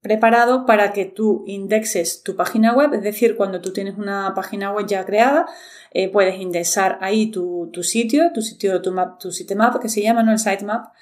preparado 0.03 0.65
para 0.65 0.93
que 0.93 1.05
tú 1.05 1.45
indexes 1.47 2.23
tu 2.23 2.35
página 2.35 2.75
web, 2.75 2.95
es 2.95 3.03
decir, 3.03 3.37
cuando 3.37 3.61
tú 3.61 3.73
tienes 3.73 3.99
una 3.99 4.33
página 4.35 4.73
web 4.73 4.87
ya 4.87 5.05
creada, 5.05 5.47
eh, 5.93 6.09
puedes 6.09 6.41
indexar 6.41 6.99
ahí 7.03 7.31
tu, 7.31 7.71
sitio, 7.83 8.33
tu 8.33 8.41
sitio, 8.41 8.81
tu, 8.81 8.93
map, 8.93 9.19
tu 9.19 9.31
sitemap, 9.31 9.81
que 9.81 9.89
se 9.89 10.03
llama, 10.03 10.23
¿no? 10.23 10.33
El 10.33 10.39
sitemap, 10.39 10.93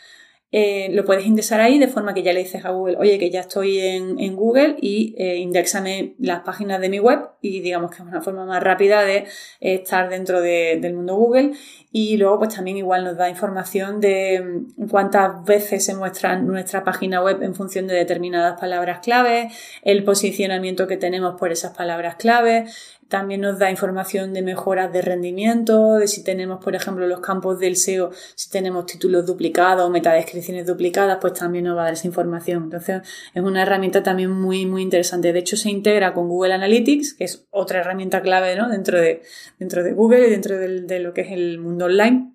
eh, 0.50 0.88
lo 0.92 1.04
puedes 1.04 1.26
indexar 1.26 1.60
ahí 1.60 1.78
de 1.78 1.88
forma 1.88 2.14
que 2.14 2.22
ya 2.22 2.32
le 2.32 2.40
dices 2.40 2.64
a 2.64 2.70
Google, 2.70 2.96
oye, 2.96 3.18
que 3.18 3.30
ya 3.30 3.40
estoy 3.40 3.78
en, 3.80 4.34
Google 4.34 4.76
y 4.80 5.14
eh, 5.18 5.36
indexame 5.36 6.14
las 6.18 6.40
páginas 6.40 6.80
de 6.80 6.88
mi 6.88 7.00
web 7.00 7.20
y 7.42 7.60
digamos 7.60 7.90
que 7.90 7.96
es 7.96 8.08
una 8.08 8.22
forma 8.22 8.46
más 8.46 8.62
rápida 8.62 9.02
de 9.02 9.26
estar 9.60 10.08
dentro 10.08 10.40
del 10.40 10.94
mundo 10.94 11.16
Google. 11.16 11.52
Y 11.90 12.16
luego 12.16 12.38
pues 12.38 12.54
también 12.54 12.76
igual 12.76 13.04
nos 13.04 13.16
da 13.16 13.28
información 13.28 14.00
de 14.00 14.64
mm, 14.76 14.88
cuántas 14.88 15.44
veces 15.44 15.84
se 15.84 15.94
muestra 15.94 16.36
nuestra 16.36 16.84
página 16.84 17.22
web 17.22 17.42
en 17.42 17.54
función 17.54 17.86
de 17.86 17.94
determinadas 17.94 18.58
palabras 18.58 19.00
clave, 19.00 19.50
el 19.82 20.04
posicionamiento 20.04 20.86
que 20.86 20.96
tenemos 20.96 21.38
por 21.38 21.52
esas 21.52 21.76
palabras 21.76 22.16
clave, 22.16 22.66
también 23.08 23.40
nos 23.40 23.58
da 23.58 23.70
información 23.70 24.34
de 24.34 24.42
mejoras 24.42 24.92
de 24.92 25.00
rendimiento, 25.00 25.94
de 25.94 26.06
si 26.08 26.22
tenemos, 26.22 26.62
por 26.62 26.74
ejemplo, 26.74 27.06
los 27.06 27.20
campos 27.20 27.58
del 27.58 27.76
SEO, 27.76 28.10
si 28.34 28.50
tenemos 28.50 28.86
títulos 28.86 29.24
duplicados 29.24 29.86
o 29.86 29.90
metadescripciones 29.90 30.66
duplicadas, 30.66 31.18
pues 31.20 31.32
también 31.32 31.64
nos 31.64 31.76
va 31.76 31.82
a 31.82 31.84
dar 31.84 31.94
esa 31.94 32.06
información. 32.06 32.64
Entonces, 32.64 33.02
es 33.32 33.42
una 33.42 33.62
herramienta 33.62 34.02
también 34.02 34.30
muy, 34.30 34.66
muy 34.66 34.82
interesante. 34.82 35.32
De 35.32 35.38
hecho, 35.38 35.56
se 35.56 35.70
integra 35.70 36.12
con 36.12 36.28
Google 36.28 36.54
Analytics, 36.54 37.14
que 37.14 37.24
es 37.24 37.46
otra 37.50 37.80
herramienta 37.80 38.20
clave 38.20 38.56
¿no? 38.56 38.68
dentro, 38.68 39.00
de, 39.00 39.22
dentro 39.58 39.82
de 39.82 39.92
Google 39.92 40.26
y 40.26 40.30
dentro 40.30 40.58
de 40.58 41.00
lo 41.00 41.14
que 41.14 41.22
es 41.22 41.32
el 41.32 41.58
mundo 41.58 41.86
online. 41.86 42.34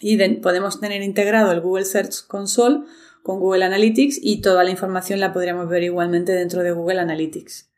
Y 0.00 0.16
podemos 0.36 0.80
tener 0.80 1.02
integrado 1.02 1.50
el 1.50 1.60
Google 1.60 1.84
Search 1.84 2.26
Console 2.26 2.80
con 3.24 3.40
Google 3.40 3.64
Analytics 3.64 4.20
y 4.22 4.42
toda 4.42 4.62
la 4.62 4.70
información 4.70 5.18
la 5.18 5.32
podríamos 5.32 5.68
ver 5.68 5.82
igualmente 5.82 6.32
dentro 6.32 6.62
de 6.62 6.72
Google 6.72 7.00
Analytics. 7.00 7.73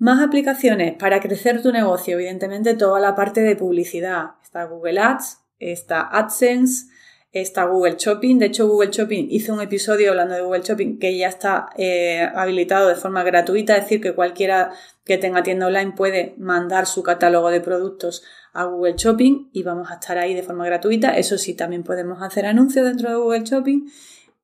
Más 0.00 0.22
aplicaciones 0.22 0.94
para 0.94 1.20
crecer 1.20 1.60
tu 1.60 1.72
negocio, 1.72 2.14
evidentemente 2.14 2.72
toda 2.72 3.00
la 3.00 3.14
parte 3.14 3.42
de 3.42 3.54
publicidad. 3.54 4.30
Está 4.42 4.64
Google 4.64 4.98
Ads, 4.98 5.42
está 5.58 6.00
AdSense, 6.00 6.86
está 7.32 7.64
Google 7.64 7.96
Shopping. 7.98 8.38
De 8.38 8.46
hecho, 8.46 8.66
Google 8.66 8.88
Shopping 8.90 9.26
hizo 9.28 9.52
un 9.52 9.60
episodio 9.60 10.08
hablando 10.08 10.34
de 10.34 10.40
Google 10.40 10.62
Shopping 10.62 10.98
que 10.98 11.18
ya 11.18 11.28
está 11.28 11.68
eh, 11.76 12.26
habilitado 12.34 12.88
de 12.88 12.94
forma 12.94 13.22
gratuita, 13.24 13.76
es 13.76 13.82
decir, 13.82 14.00
que 14.00 14.14
cualquiera 14.14 14.72
que 15.04 15.18
tenga 15.18 15.42
tienda 15.42 15.66
online 15.66 15.92
puede 15.92 16.34
mandar 16.38 16.86
su 16.86 17.02
catálogo 17.02 17.50
de 17.50 17.60
productos 17.60 18.24
a 18.54 18.64
Google 18.64 18.94
Shopping 18.96 19.50
y 19.52 19.64
vamos 19.64 19.90
a 19.90 19.96
estar 19.96 20.16
ahí 20.16 20.32
de 20.32 20.42
forma 20.42 20.64
gratuita. 20.64 21.14
Eso 21.18 21.36
sí, 21.36 21.52
también 21.52 21.82
podemos 21.82 22.22
hacer 22.22 22.46
anuncios 22.46 22.86
dentro 22.86 23.10
de 23.10 23.16
Google 23.16 23.44
Shopping 23.44 23.90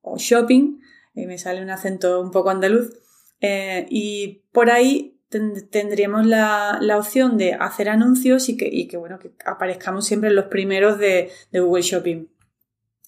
o 0.01 0.19
Shopping, 0.19 0.79
y 1.15 1.25
me 1.25 1.39
sale 1.39 1.63
un 1.63 1.71
acento 1.71 2.21
un 2.21 2.29
poco 2.29 2.51
andaluz 2.51 2.93
Eh, 3.39 3.85
y 3.89 4.43
por 4.51 4.71
ahí 4.71 5.16
tendríamos 5.29 6.25
la, 6.25 6.79
opción 6.97 7.37
de 7.37 7.53
hacer 7.53 7.89
anuncios 7.89 8.49
y 8.49 8.57
que, 8.57 8.97
bueno, 8.97 9.19
que 9.19 9.33
aparezcamos 9.45 10.05
siempre 10.05 10.29
en 10.29 10.35
los 10.35 10.45
primeros 10.45 10.97
de, 10.99 11.29
Google 11.51 11.81
Shopping. 11.81 12.27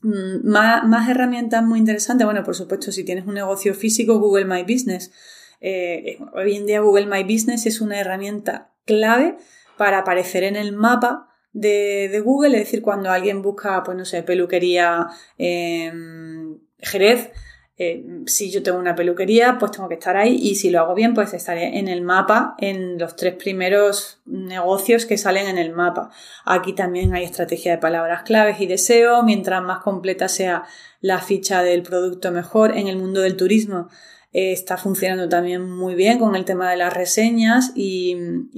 Mm, 0.02 0.48
más, 0.48 1.10
herramientas 1.10 1.64
muy 1.64 1.80
interesantes. 1.80 2.26
Bueno, 2.26 2.44
por 2.44 2.56
supuesto, 2.56 2.92
si 2.92 3.04
tienes 3.04 3.26
un 3.26 3.34
negocio 3.34 3.74
físico, 3.74 4.20
Google 4.20 4.46
My 4.46 4.64
Business. 4.64 5.12
Eh, 5.62 6.20
hoy 6.34 6.56
en 6.56 6.66
día 6.66 6.80
Google 6.80 7.06
My 7.06 7.24
Business 7.24 7.66
es 7.66 7.82
una 7.82 8.00
herramienta 8.00 8.72
clave 8.86 9.38
para 9.78 10.00
aparecer 10.00 10.44
en 10.44 10.56
el 10.56 10.72
mapa 10.72 11.28
de, 11.52 12.22
Google, 12.24 12.58
es 12.58 12.66
decir, 12.66 12.82
cuando 12.82 13.12
alguien 13.12 13.42
busca, 13.42 13.84
pues 13.84 13.98
no 13.98 14.06
sé, 14.06 14.24
peluquería 14.24 15.08
Jerez, 16.82 17.32
eh, 17.82 18.04
si 18.26 18.52
yo 18.52 18.62
tengo 18.62 18.78
una 18.78 18.94
peluquería, 18.94 19.58
pues 19.58 19.72
tengo 19.72 19.88
que 19.88 19.96
estar 19.96 20.18
ahí 20.18 20.36
y 20.36 20.56
si 20.56 20.70
lo 20.70 20.82
hago 20.82 20.96
bien, 20.96 21.14
pues 21.14 21.34
estaré 21.34 21.80
en 21.80 21.88
el 21.88 22.02
mapa, 22.02 22.56
en 22.60 23.00
los 23.00 23.16
tres 23.16 23.36
primeros 23.36 24.20
negocios 24.26 25.06
que 25.06 25.18
salen 25.18 25.48
en 25.48 25.58
el 25.58 25.72
mapa. 25.72 26.12
Aquí 26.44 26.74
también 26.74 27.14
hay 27.14 27.24
estrategia 27.24 27.72
de 27.72 27.78
palabras 27.78 28.24
claves 28.24 28.60
y 28.60 28.68
deseo, 28.68 29.24
mientras 29.24 29.64
más 29.64 29.80
completa 29.80 30.28
sea 30.28 30.66
la 31.00 31.20
ficha 31.20 31.64
del 31.64 31.82
producto 31.82 32.32
mejor. 32.34 32.78
En 32.78 32.90
el 32.90 32.98
mundo 32.98 33.22
del 33.22 33.38
turismo 33.38 33.88
eh, 34.34 34.52
está 34.52 34.76
funcionando 34.76 35.30
también 35.30 35.62
muy 35.62 35.96
bien 35.96 36.20
con 36.20 36.36
el 36.36 36.44
tema 36.44 36.70
de 36.70 36.76
las 36.76 36.94
reseñas 36.94 37.72
y, 37.76 38.14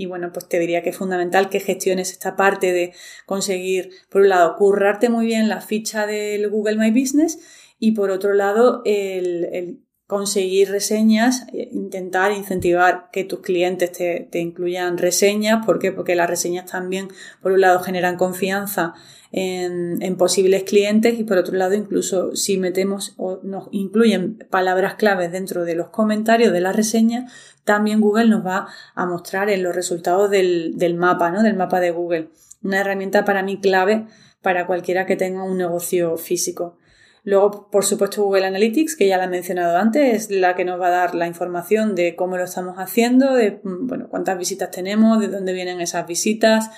bueno, 0.07 0.31
pues 0.33 0.49
te 0.49 0.57
diría 0.57 0.81
que 0.81 0.89
es 0.89 0.97
fundamental 0.97 1.49
que 1.49 1.59
gestiones 1.59 2.11
esta 2.11 2.35
parte 2.35 2.73
de 2.73 2.93
conseguir, 3.27 3.91
por 4.09 4.23
un 4.23 4.29
lado, 4.29 4.55
currarte 4.55 5.09
muy 5.09 5.27
bien 5.27 5.47
la 5.47 5.61
ficha 5.61 6.07
del 6.07 6.49
Google 6.49 6.77
My 6.77 6.89
Business 6.89 7.37
y 7.83 7.93
por 7.93 8.11
otro 8.11 8.35
lado, 8.35 8.83
el, 8.85 9.81
conseguir 10.05 10.69
reseñas, 10.69 11.47
eh, 11.51 11.67
intentar 11.71 12.31
incentivar 12.31 13.09
que 13.11 13.23
tus 13.23 13.39
clientes 13.39 13.91
te, 13.91 14.39
incluyan 14.39 14.99
reseñas. 14.99 15.65
¿Por 15.65 15.79
qué? 15.79 15.91
Porque 15.91 16.13
las 16.13 16.29
reseñas 16.29 16.69
también, 16.69 17.07
por 17.41 17.53
un 17.53 17.61
lado, 17.61 17.79
generan 17.79 18.17
confianza 18.17 18.93
en, 19.31 20.15
posibles 20.15 20.61
clientes 20.63 21.19
y 21.19 21.23
por 21.23 21.39
otro 21.39 21.57
lado 21.57 21.73
incluso 21.73 22.35
si 22.35 22.59
metemos 22.59 23.15
o 23.17 23.39
nos 23.41 23.67
incluyen 23.71 24.45
palabras 24.51 24.93
claves 24.93 25.31
dentro 25.31 25.65
de 25.65 25.73
los 25.73 25.89
comentarios 25.89 26.53
de 26.53 26.61
la 26.61 26.73
reseña, 26.73 27.25
también 27.63 27.99
Google 27.99 28.27
nos 28.27 28.45
va 28.45 28.67
a 28.93 29.05
mostrar 29.07 29.49
en 29.49 29.63
los 29.63 29.73
resultados 29.73 30.29
del, 30.29 30.73
del 30.75 30.93
mapa, 30.93 31.31
¿no? 31.31 31.41
del 31.41 31.55
mapa 31.55 31.79
de 31.79 31.89
Google. 31.89 32.29
Una 32.61 32.81
herramienta 32.81 33.25
para 33.25 33.41
mí 33.41 33.59
clave 33.59 34.05
para 34.43 34.67
cualquiera 34.67 35.07
que 35.07 35.15
tenga 35.15 35.43
un 35.43 35.57
negocio 35.57 36.17
físico. 36.17 36.77
Luego, 37.23 37.69
por 37.69 37.85
supuesto, 37.85 38.23
Google 38.23 38.47
Analytics, 38.47 38.95
que 38.95 39.07
ya 39.07 39.17
la 39.17 39.25
he 39.25 39.27
mencionado 39.27 39.77
antes, 39.77 40.23
es 40.23 40.31
la 40.31 40.55
que 40.55 40.65
nos 40.65 40.81
va 40.81 40.87
a 40.87 40.91
dar 40.91 41.15
la 41.15 41.27
información 41.27 41.93
de 41.93 42.15
cómo 42.15 42.37
lo 42.37 42.43
estamos 42.43 42.77
haciendo, 42.77 43.35
de 43.35 43.59
bueno, 43.63 44.07
cuántas 44.09 44.39
visitas 44.39 44.71
tenemos, 44.71 45.19
de 45.19 45.27
dónde 45.27 45.53
vienen 45.53 45.81
esas 45.81 46.07
visitas, 46.07 46.71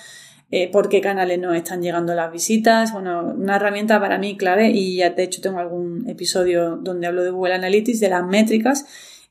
eh, 0.50 0.70
por 0.70 0.90
qué 0.90 1.00
canales 1.00 1.38
nos 1.38 1.56
están 1.56 1.80
llegando 1.80 2.14
las 2.14 2.30
visitas. 2.30 2.92
Bueno, 2.92 3.34
una 3.36 3.56
herramienta 3.56 3.98
para 4.00 4.18
mí 4.18 4.36
clave 4.36 4.68
y 4.68 4.96
ya 4.96 5.10
de 5.10 5.22
hecho 5.22 5.40
tengo 5.40 5.58
algún 5.58 6.08
episodio 6.10 6.76
donde 6.76 7.06
hablo 7.06 7.24
de 7.24 7.30
Google 7.30 7.54
Analytics, 7.54 8.00
de 8.00 8.10
las 8.10 8.26
métricas 8.26 8.84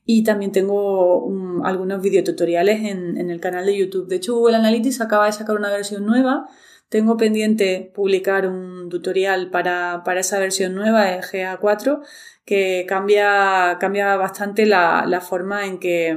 y 0.04 0.24
también 0.24 0.52
tengo 0.52 1.62
algunos 1.64 2.02
videotutoriales 2.02 2.84
en, 2.84 3.16
en 3.16 3.30
el 3.30 3.40
canal 3.40 3.66
de 3.66 3.76
YouTube. 3.76 4.08
De 4.08 4.16
hecho, 4.16 4.34
Google 4.34 4.56
Analytics 4.56 5.00
acaba 5.00 5.26
de 5.26 5.32
sacar 5.32 5.56
una 5.56 5.70
versión 5.70 6.04
nueva. 6.04 6.46
Tengo 6.88 7.16
pendiente 7.16 7.90
publicar 7.94 8.46
un 8.46 8.88
tutorial 8.88 9.50
para, 9.50 10.02
esa 10.16 10.38
versión 10.38 10.74
nueva, 10.74 11.12
el 11.14 11.22
GA4, 11.22 12.02
que 12.44 12.84
cambia, 12.86 13.78
cambia 13.80 14.16
bastante 14.16 14.66
la, 14.66 15.04
la 15.06 15.20
forma 15.20 15.66
en 15.66 15.78
que, 15.78 16.16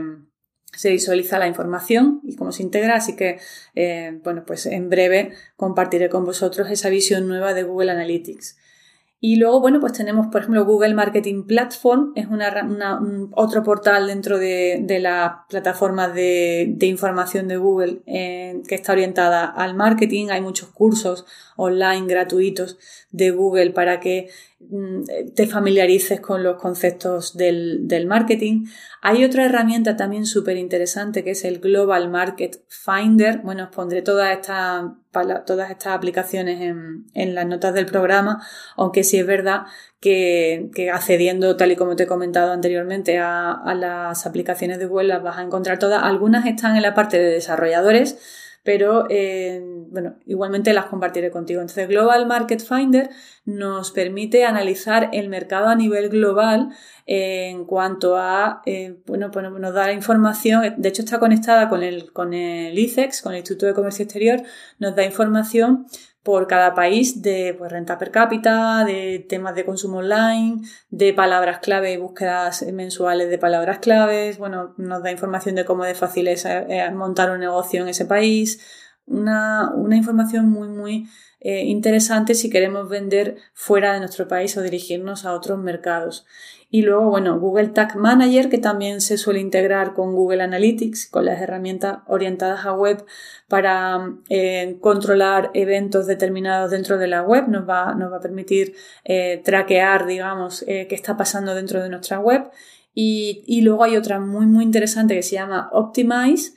se 0.78 0.92
visualiza 0.92 1.40
la 1.40 1.48
información 1.48 2.22
y 2.24 2.36
cómo 2.36 2.52
se 2.52 2.62
integra, 2.62 2.96
así 2.96 3.16
que 3.16 3.40
eh, 3.74 4.20
bueno, 4.24 4.44
pues 4.46 4.68
en 4.68 4.90
breve 4.90 5.34
compartiré 5.56 6.08
con 6.08 6.24
vosotros 6.24 6.70
esa 6.70 6.90
visión 6.90 7.28
nueva 7.28 7.56
de 7.56 7.64
Google 7.64 7.92
Analytics. 7.92 8.58
Y 9.20 9.38
luego, 9.38 9.60
bueno, 9.62 9.80
pues 9.80 9.94
tenemos, 9.94 10.28
por 10.28 10.42
ejemplo, 10.42 10.64
Google 10.64 10.94
Marketing 10.94 11.44
Platform, 11.48 12.12
es 12.16 12.28
una, 12.28 13.02
otro 13.32 13.64
portal 13.64 14.06
dentro 14.06 14.38
de, 14.38 14.80
de 14.84 15.00
la 15.00 15.46
plataforma 15.50 16.08
de, 16.08 16.68
de, 16.76 16.86
información 16.86 17.48
de 17.48 17.58
Google 17.58 18.02
eh, 18.06 18.62
que 18.68 18.76
está 18.76 18.92
orientada 18.92 19.46
al 19.46 19.74
marketing. 19.74 20.28
Hay 20.30 20.42
muchos 20.42 20.70
cursos 20.70 21.26
online 21.56 22.06
gratuitos 22.06 22.78
de 23.10 23.32
Google 23.32 23.72
para 23.72 24.00
que 24.00 24.30
te 25.36 25.46
familiarices 25.46 26.20
con 26.20 26.44
los 26.44 26.58
conceptos 26.58 27.38
del, 27.38 27.88
del 27.88 28.08
marketing. 28.08 28.66
Hay 29.02 29.24
otra 29.24 29.46
herramienta 29.46 29.96
también 29.96 30.26
súper 30.26 30.58
interesante 30.58 31.24
que 31.24 31.32
es 31.32 31.46
el 31.46 31.60
Global 31.60 32.10
Market 32.10 32.58
Finder. 32.68 33.40
Bueno, 33.44 33.66
os 33.66 33.70
pondré 33.70 34.02
todas 34.02 34.36
estas, 34.36 34.86
todas 35.46 35.70
estas 35.70 35.94
aplicaciones 35.94 36.60
en, 36.62 37.06
en 37.14 37.36
las 37.36 37.46
notas 37.46 37.76
del 37.76 37.86
programa, 37.86 38.44
aunque 38.76 39.04
sí 39.04 39.20
es 39.20 39.28
verdad 39.28 39.68
que, 40.02 40.70
accediendo, 40.92 41.56
tal 41.56 41.72
y 41.72 41.76
como 41.76 41.96
te 41.96 42.04
he 42.04 42.08
comentado 42.08 42.52
anteriormente, 42.52 43.20
a, 43.20 43.52
a 43.52 43.76
las 43.76 44.26
aplicaciones 44.26 44.80
de 44.80 44.88
Google 44.88 45.10
las 45.10 45.24
vas 45.24 45.38
a 45.38 45.44
encontrar 45.44 45.78
todas. 45.78 46.02
Algunas 46.04 46.48
están 46.48 46.76
en 46.76 46.82
la 46.82 46.96
parte 46.96 47.20
de 47.20 47.30
desarrolladores, 47.30 48.47
pero 48.68 49.06
eh, 49.10 49.62
bueno, 49.92 50.16
igualmente 50.26 50.74
las 50.74 50.88
compartiré 50.88 51.32
contigo. 51.32 51.62
Entonces, 51.62 51.88
Global 51.88 52.28
Market 52.28 52.60
Finder 52.60 53.10
nos 53.46 53.92
permite 53.92 54.44
analizar 54.44 55.10
el 55.14 55.30
mercado 55.30 55.70
a 55.70 55.76
nivel 55.76 56.10
global 56.10 56.72
en 57.06 57.64
cuanto 57.64 58.18
a, 58.18 58.62
eh, 58.66 58.98
bueno, 59.06 59.32
pues 59.32 59.50
nos 59.50 59.74
da 59.74 59.94
información, 59.94 60.74
de 60.76 60.90
hecho 60.90 61.02
está 61.02 61.18
conectada 61.18 61.70
con 61.70 61.82
el, 61.82 62.12
con 62.12 62.34
el 62.34 62.78
ICEX, 62.78 63.22
con 63.22 63.32
el 63.32 63.38
Instituto 63.38 63.68
de 63.68 63.74
Comercio 63.74 64.04
Exterior, 64.04 64.42
nos 64.80 64.98
da 64.98 65.06
información 65.06 65.86
por 66.28 66.46
cada 66.46 66.76
país 66.76 67.22
de 67.22 67.56
pues, 67.58 67.72
renta 67.72 67.98
per 67.98 68.12
cápita, 68.12 68.84
de 68.84 69.26
temas 69.30 69.56
de 69.56 69.64
consumo 69.64 70.00
online, 70.00 70.60
de 70.90 71.14
palabras 71.14 71.60
clave 71.60 71.94
y 71.94 71.98
búsquedas 71.98 72.66
mensuales 72.74 73.30
de 73.30 73.38
palabras 73.38 73.80
claves. 73.80 74.38
Bueno, 74.38 74.74
nos 74.76 75.02
da 75.04 75.10
información 75.10 75.56
de 75.56 75.64
cómo 75.64 75.86
de 75.86 75.96
fácil 75.96 76.28
es 76.28 76.44
eh, 76.44 76.92
montar 76.94 77.32
un 77.32 77.40
negocio 77.40 77.82
en 77.82 77.88
ese 77.88 78.04
país. 78.06 78.60
Una, 79.06 79.72
una 79.74 79.96
información 79.96 80.50
muy, 80.50 80.68
muy 80.68 81.08
eh, 81.40 81.66
interesante 81.66 82.34
si 82.34 82.50
queremos 82.50 82.90
vender 82.90 83.38
fuera 83.54 83.94
de 83.94 84.00
nuestro 84.00 84.28
país 84.28 84.58
o 84.58 84.62
dirigirnos 84.62 85.26
a 85.26 85.34
otros 85.34 85.60
mercados. 85.60 86.26
Y 86.70 86.82
luego, 86.82 87.10
bueno, 87.10 87.40
Google 87.40 87.70
Tag 87.70 87.96
Manager, 87.96 88.50
que 88.50 88.58
también 88.58 89.00
se 89.00 89.18
suele 89.18 89.40
integrar 89.40 89.94
con 89.94 90.14
Google 90.16 90.44
Analytics, 90.44 91.08
con 91.08 91.26
las 91.26 91.42
herramientas 91.42 92.00
orientadas 92.08 92.66
a 92.66 92.74
web 92.74 93.06
para 93.48 94.16
eh, 94.30 94.78
controlar 94.82 95.52
eventos 95.54 96.08
determinados 96.08 96.72
dentro 96.72 96.98
de 96.98 97.08
la 97.08 97.22
web. 97.22 97.48
Nos 97.48 97.70
va, 97.70 97.94
nos 97.94 98.12
va 98.12 98.18
a 98.18 98.22
permitir 98.22 98.74
eh, 99.06 99.42
traquear, 99.46 100.06
digamos, 100.08 100.66
qué 100.68 100.88
está 100.90 101.16
pasando 101.16 101.56
dentro 101.56 101.82
de 101.82 101.90
nuestra 101.90 102.20
web. 102.20 102.50
Y, 102.94 103.44
y 103.46 103.62
luego 103.62 103.84
hay 103.84 103.96
otra 103.96 104.20
muy, 104.20 104.48
muy 104.48 104.66
interesante 104.66 105.14
que 105.14 105.22
se 105.22 105.36
llama 105.36 105.70
Optimize, 105.72 106.57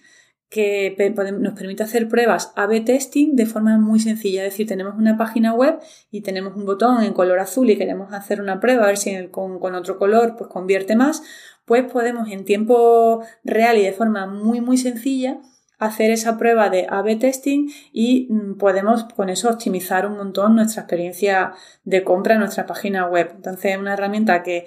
que 0.50 0.96
nos 1.38 1.54
permite 1.54 1.84
hacer 1.84 2.08
pruebas 2.08 2.52
A-B 2.56 2.80
testing 2.80 3.36
de 3.36 3.46
forma 3.46 3.78
muy 3.78 4.00
sencilla. 4.00 4.44
Es 4.44 4.52
decir, 4.52 4.66
tenemos 4.66 4.96
una 4.96 5.16
página 5.16 5.54
web 5.54 5.78
y 6.10 6.22
tenemos 6.22 6.56
un 6.56 6.66
botón 6.66 7.02
en 7.04 7.12
color 7.12 7.38
azul 7.38 7.70
y 7.70 7.78
queremos 7.78 8.12
hacer 8.12 8.40
una 8.40 8.58
prueba, 8.58 8.84
a 8.84 8.88
ver 8.88 8.96
si 8.96 9.28
con, 9.28 9.60
con, 9.60 9.76
otro 9.76 9.96
color 9.96 10.34
pues 10.36 10.50
convierte 10.50 10.96
más, 10.96 11.22
pues 11.64 11.90
podemos 11.90 12.28
en 12.30 12.44
tiempo 12.44 13.22
real 13.44 13.78
y 13.78 13.82
de 13.82 13.92
forma 13.92 14.26
muy 14.26 14.60
muy 14.60 14.76
sencilla 14.76 15.40
hacer 15.80 16.10
esa 16.10 16.36
prueba 16.36 16.68
de 16.68 16.86
A-B 16.88 17.16
testing 17.16 17.70
y 17.90 18.28
mm, 18.30 18.58
podemos 18.58 19.04
con 19.04 19.30
eso 19.30 19.48
optimizar 19.48 20.06
un 20.06 20.18
montón 20.18 20.54
nuestra 20.54 20.82
experiencia 20.82 21.54
de 21.84 22.04
compra 22.04 22.34
en 22.34 22.40
nuestra 22.40 22.66
página 22.66 23.06
web. 23.06 23.32
Entonces 23.34 23.72
es 23.72 23.78
una 23.78 23.94
herramienta 23.94 24.42
que, 24.42 24.66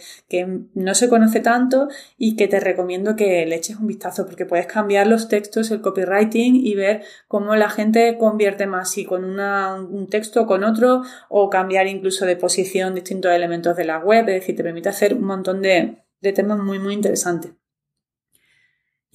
no 0.73 0.95
se 0.95 1.09
conoce 1.09 1.39
tanto 1.39 1.87
y 2.17 2.35
que 2.35 2.47
te 2.47 2.59
recomiendo 2.59 3.15
que 3.15 3.45
le 3.45 3.55
eches 3.55 3.77
un 3.77 3.85
vistazo 3.85 4.25
porque 4.25 4.47
puedes 4.47 4.65
cambiar 4.65 5.05
los 5.05 5.27
textos, 5.27 5.69
el 5.69 5.81
copywriting 5.81 6.55
y 6.55 6.73
ver 6.73 7.03
cómo 7.27 7.55
la 7.55 7.69
gente 7.69 8.17
convierte 8.17 8.65
más 8.65 8.89
si 8.89 9.05
con 9.05 9.23
un 9.23 10.07
texto 10.09 10.41
o 10.41 10.47
con 10.47 10.63
otro 10.63 11.03
o 11.29 11.49
cambiar 11.51 11.85
incluso 11.87 12.25
de 12.25 12.35
posición 12.35 12.95
distintos 12.95 13.31
elementos 13.31 13.77
de 13.77 13.85
la 13.85 13.99
web. 13.99 14.27
Es 14.27 14.41
decir, 14.41 14.55
te 14.55 14.63
permite 14.63 14.89
hacer 14.89 15.13
un 15.13 15.25
montón 15.25 15.61
de, 15.61 16.03
de 16.21 16.33
temas 16.33 16.57
muy 16.57 16.79
muy 16.79 16.95
interesantes. 16.95 17.51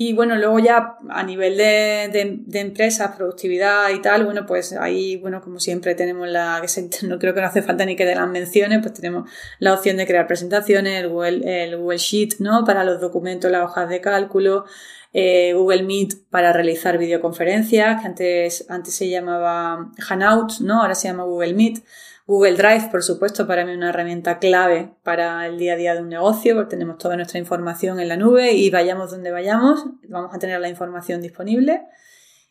Y 0.00 0.12
bueno, 0.12 0.36
luego 0.36 0.60
ya 0.60 0.96
a 1.08 1.24
nivel 1.24 1.56
de, 1.56 2.38
de, 2.46 2.60
empresas, 2.60 3.16
productividad 3.16 3.90
y 3.90 4.00
tal, 4.00 4.24
bueno, 4.24 4.46
pues 4.46 4.72
ahí, 4.72 5.16
bueno, 5.16 5.40
como 5.40 5.58
siempre 5.58 5.96
tenemos 5.96 6.28
la, 6.28 6.62
que 7.00 7.06
no 7.08 7.18
creo 7.18 7.34
que 7.34 7.40
no 7.40 7.48
hace 7.48 7.62
falta 7.62 7.84
ni 7.84 7.96
que 7.96 8.06
de 8.06 8.14
las 8.14 8.28
menciones, 8.28 8.78
pues 8.80 8.94
tenemos 8.94 9.28
la 9.58 9.74
opción 9.74 9.96
de 9.96 10.06
crear 10.06 10.28
presentaciones, 10.28 11.02
el 11.02 11.48
el 11.48 11.76
Google 11.76 11.98
Sheet, 11.98 12.36
¿no? 12.38 12.64
Para 12.64 12.84
los 12.84 13.00
documentos, 13.00 13.50
las 13.50 13.64
hojas 13.64 13.88
de 13.88 14.00
cálculo, 14.00 14.66
eh, 15.12 15.52
Google 15.54 15.82
Meet 15.84 16.28
para 16.30 16.52
realizar 16.52 16.98
videoconferencias, 16.98 18.00
que 18.00 18.06
antes, 18.06 18.66
antes 18.68 18.94
se 18.94 19.08
llamaba 19.08 19.90
Hangouts, 19.98 20.60
¿no? 20.60 20.82
Ahora 20.82 20.94
se 20.94 21.08
llama 21.08 21.24
Google 21.24 21.54
Meet. 21.54 21.84
Google 22.26 22.56
Drive, 22.56 22.88
por 22.90 23.02
supuesto, 23.02 23.46
para 23.46 23.64
mí 23.64 23.72
una 23.72 23.88
herramienta 23.88 24.38
clave 24.38 24.92
para 25.02 25.46
el 25.46 25.58
día 25.58 25.72
a 25.72 25.76
día 25.76 25.94
de 25.94 26.02
un 26.02 26.10
negocio, 26.10 26.54
porque 26.54 26.70
tenemos 26.70 26.98
toda 26.98 27.16
nuestra 27.16 27.38
información 27.38 28.00
en 28.00 28.08
la 28.08 28.18
nube 28.18 28.52
y 28.52 28.68
vayamos 28.68 29.10
donde 29.10 29.30
vayamos, 29.30 29.86
vamos 30.08 30.34
a 30.34 30.38
tener 30.38 30.60
la 30.60 30.68
información 30.68 31.22
disponible. 31.22 31.86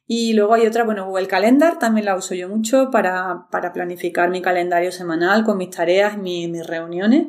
Y 0.07 0.33
luego 0.33 0.55
hay 0.55 0.65
otra, 0.65 0.83
bueno, 0.83 1.05
Google 1.05 1.27
Calendar, 1.27 1.77
también 1.77 2.05
la 2.05 2.15
uso 2.15 2.33
yo 2.33 2.49
mucho 2.49 2.89
para, 2.89 3.49
planificar 3.71 4.29
mi 4.29 4.41
calendario 4.41 4.91
semanal 4.91 5.43
con 5.43 5.57
mis 5.57 5.69
tareas, 5.69 6.17
mis 6.17 6.65
reuniones. 6.65 7.27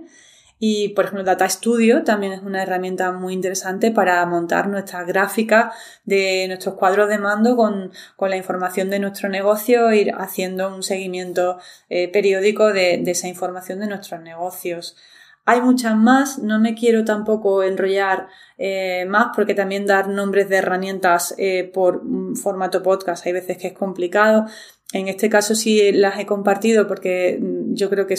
Y, 0.60 0.88
por 0.90 1.04
ejemplo, 1.04 1.24
Data 1.24 1.48
Studio 1.48 2.02
también 2.02 2.32
es 2.32 2.42
una 2.42 2.62
herramienta 2.62 3.12
muy 3.12 3.32
interesante 3.32 3.92
para 3.92 4.24
montar 4.26 4.68
nuestras 4.68 5.06
gráficas 5.06 5.74
de 6.04 6.46
nuestros 6.48 6.74
cuadros 6.74 7.08
de 7.08 7.18
mando 7.18 7.56
con, 7.56 7.92
la 8.20 8.36
información 8.36 8.90
de 8.90 8.98
nuestro 8.98 9.28
negocio, 9.28 9.92
ir 9.92 10.12
haciendo 10.18 10.74
un 10.74 10.82
seguimiento 10.82 11.58
eh, 11.88 12.08
periódico 12.08 12.72
de, 12.72 13.02
esa 13.06 13.28
información 13.28 13.78
de 13.80 13.86
nuestros 13.86 14.20
negocios. 14.20 14.96
Hay 15.44 15.62
muchas 15.62 15.96
más, 15.96 16.40
no 16.40 16.58
me 16.58 16.74
quiero 16.74 17.04
tampoco 17.04 17.62
enrollar 17.62 18.28
eh, 18.58 19.06
más 19.08 19.28
porque 19.34 19.54
también 19.54 19.86
dar 19.86 20.08
nombres 20.08 20.48
de 20.50 20.56
herramientas 20.56 21.34
eh, 21.38 21.70
por 21.72 22.02
formato 22.34 22.82
podcast 22.82 23.24
hay 23.24 23.32
veces 23.32 23.56
que 23.56 23.68
es 23.68 23.72
complicado. 23.72 24.44
En 24.92 25.08
este 25.08 25.30
caso 25.30 25.54
sí 25.54 25.92
las 25.92 26.18
he 26.18 26.26
compartido 26.26 26.86
porque 26.86 27.38
yo 27.78 27.88
creo 27.88 28.06
que 28.06 28.16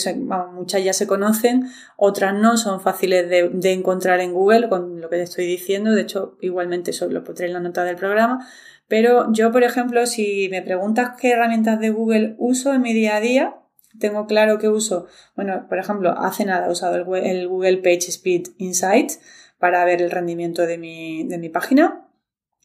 muchas 0.52 0.84
ya 0.84 0.94
se 0.94 1.06
conocen, 1.06 1.70
otras 1.98 2.34
no, 2.34 2.58
son 2.58 2.82
fáciles 2.82 3.30
de, 3.30 3.72
encontrar 3.72 4.22
en 4.22 4.34
Google 4.34 4.70
con 4.70 5.02
lo 5.02 5.10
que 5.10 5.18
te 5.18 5.24
estoy 5.24 5.46
diciendo, 5.46 5.92
de 5.92 6.02
hecho 6.02 6.38
igualmente 6.42 6.92
eso 6.92 7.08
lo 7.08 7.24
pondré 7.24 7.48
en 7.48 7.54
la 7.54 7.60
nota 7.60 7.84
del 7.84 7.96
programa, 7.96 8.48
pero 8.88 9.32
yo 9.34 9.52
por 9.52 9.64
ejemplo 9.64 10.06
si 10.08 10.48
me 10.50 10.62
preguntas 10.62 11.12
qué 11.20 11.32
herramientas 11.32 11.80
de 11.80 11.90
Google 11.92 12.36
uso 12.38 12.74
en 12.74 12.82
mi 12.82 12.94
día 12.94 13.18
a 13.18 13.20
día, 13.20 13.56
tengo 14.00 14.28
claro 14.28 14.60
que 14.60 14.70
uso, 14.70 15.08
bueno, 15.36 15.66
por 15.68 15.78
ejemplo, 15.78 16.12
hace 16.18 16.46
nada 16.46 16.68
he 16.68 16.72
usado 16.72 16.96
el, 16.96 17.48
Google 17.48 17.78
PageSpeed 17.78 18.48
Insights 18.58 19.20
para 19.58 19.84
ver 19.84 20.02
el 20.02 20.12
rendimiento 20.12 20.66
de 20.66 20.78
mi, 20.78 21.28
de 21.28 21.38
mi 21.38 21.50
página 21.50 22.08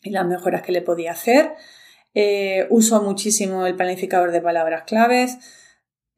y 0.02 0.10
las 0.10 0.26
mejoras 0.26 0.62
que 0.62 0.70
le 0.70 0.82
podía 0.82 1.12
hacer. 1.12 1.52
Eh, 2.14 2.68
uso 2.70 3.02
muchísimo 3.02 3.66
el 3.66 3.74
planificador 3.74 4.30
de 4.30 4.40
palabras 4.40 4.84
claves 4.84 5.38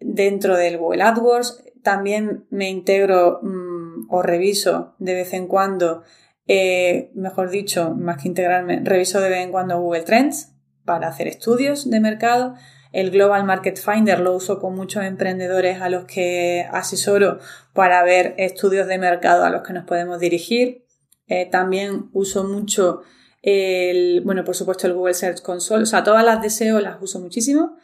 dentro 0.00 0.56
del 0.56 0.78
Google 0.78 1.02
AdWords. 1.02 1.64
También 1.82 2.46
me 2.50 2.68
integro 2.68 3.40
mm, 3.42 4.08
o 4.08 4.22
reviso 4.22 4.94
de 4.98 5.14
vez 5.14 5.32
en 5.32 5.46
cuando, 5.46 6.02
eh, 6.46 7.10
mejor 7.14 7.50
dicho, 7.50 7.94
más 7.94 8.22
que 8.22 8.28
integrarme, 8.28 8.80
reviso 8.82 9.20
de 9.20 9.28
vez 9.28 9.44
en 9.44 9.52
cuando 9.52 9.80
Google 9.80 10.02
Trends 10.02 10.52
para 10.84 11.08
hacer 11.08 11.28
estudios 11.28 11.90
de 11.90 12.00
mercado. 12.00 12.54
El 12.92 13.10
Global 13.10 13.44
Market 13.44 13.78
Finder 13.78 14.20
lo 14.20 14.34
uso 14.34 14.58
con 14.58 14.74
muchos 14.74 15.04
emprendedores 15.04 15.82
a 15.82 15.90
los 15.90 16.04
que 16.04 16.66
asesoro 16.72 17.40
para 17.74 18.02
ver 18.04 18.34
estudios 18.38 18.86
de 18.86 18.98
mercado 18.98 19.44
a 19.44 19.50
los 19.50 19.62
que 19.62 19.74
nos 19.74 19.84
podemos 19.84 20.18
dirigir. 20.18 20.86
Eh, 21.26 21.46
también 21.50 22.08
uso 22.12 22.44
mucho 22.44 23.02
el, 23.42 24.22
bueno, 24.24 24.44
por 24.44 24.56
supuesto 24.56 24.86
el 24.86 24.94
Google 24.94 25.14
Search 25.14 25.42
Console, 25.42 25.82
o 25.82 25.86
sea, 25.86 26.02
todas 26.04 26.24
las 26.24 26.40
deseo 26.40 26.80
las 26.80 27.00
uso 27.02 27.20
muchísimo. 27.20 27.76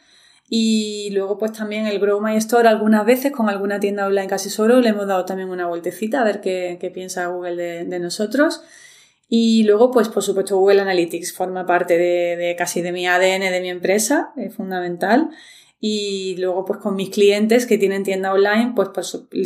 Y 0.49 1.09
luego 1.11 1.37
pues 1.37 1.53
también 1.53 1.87
el 1.87 1.99
Grow 1.99 2.21
My 2.21 2.35
Store 2.37 2.67
algunas 2.67 3.05
veces 3.05 3.31
con 3.31 3.49
alguna 3.49 3.79
tienda 3.79 4.05
online 4.05 4.27
casi 4.27 4.49
solo 4.49 4.81
le 4.81 4.89
hemos 4.89 5.07
dado 5.07 5.25
también 5.25 5.49
una 5.49 5.67
vueltecita 5.67 6.21
a 6.21 6.23
ver 6.23 6.41
qué, 6.41 6.91
piensa 6.93 7.27
Google 7.27 7.85
de, 7.85 7.99
nosotros. 7.99 8.61
Y 9.29 9.63
luego 9.63 9.89
pues 9.91 10.09
por 10.09 10.21
supuesto 10.21 10.57
Google 10.57 10.81
Analytics 10.81 11.33
forma 11.33 11.65
parte 11.65 11.97
de, 11.97 12.55
casi 12.57 12.81
de 12.81 12.91
mi 12.91 13.07
ADN, 13.07 13.51
de 13.51 13.61
mi 13.61 13.69
empresa, 13.69 14.31
es 14.37 14.53
fundamental. 14.53 15.29
Y 15.79 16.35
luego 16.37 16.65
pues 16.65 16.79
con 16.79 16.95
mis 16.95 17.09
clientes 17.09 17.65
que 17.65 17.77
tienen 17.77 18.03
tienda 18.03 18.31
online 18.31 18.73
pues, 18.75 18.89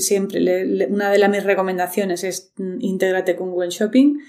siempre 0.04 0.88
una 0.90 1.10
de 1.10 1.18
las 1.18 1.30
mis 1.30 1.44
recomendaciones 1.44 2.24
es 2.24 2.52
mm, 2.58 2.78
intégrate 2.82 3.36
con 3.36 3.52
Google 3.52 3.70
Shopping 3.70 4.20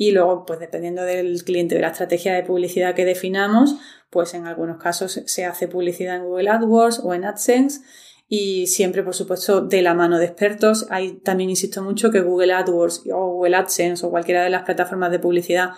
y 0.00 0.12
luego, 0.12 0.46
pues 0.46 0.58
dependiendo 0.58 1.02
del 1.02 1.44
cliente, 1.44 1.74
de 1.74 1.82
la 1.82 1.88
estrategia 1.88 2.32
de 2.32 2.42
publicidad 2.42 2.94
que 2.94 3.04
definamos, 3.04 3.76
pues 4.08 4.32
en 4.32 4.46
algunos 4.46 4.82
casos 4.82 5.20
se 5.26 5.44
hace 5.44 5.68
publicidad 5.68 6.16
en 6.16 6.24
Google 6.24 6.48
AdWords 6.48 7.00
o 7.04 7.12
en 7.12 7.26
AdSense 7.26 7.82
y 8.26 8.66
siempre, 8.68 9.02
por 9.02 9.14
supuesto, 9.14 9.60
de 9.60 9.82
la 9.82 9.92
mano 9.92 10.18
de 10.18 10.24
expertos. 10.24 10.86
Hay 10.88 11.18
también 11.18 11.50
insisto 11.50 11.82
mucho 11.82 12.10
que 12.10 12.22
Google 12.22 12.54
AdWords 12.54 13.02
o 13.12 13.26
Google 13.26 13.56
AdSense 13.56 14.06
o 14.06 14.10
cualquiera 14.10 14.42
de 14.42 14.48
las 14.48 14.62
plataformas 14.62 15.10
de 15.10 15.18
publicidad 15.18 15.72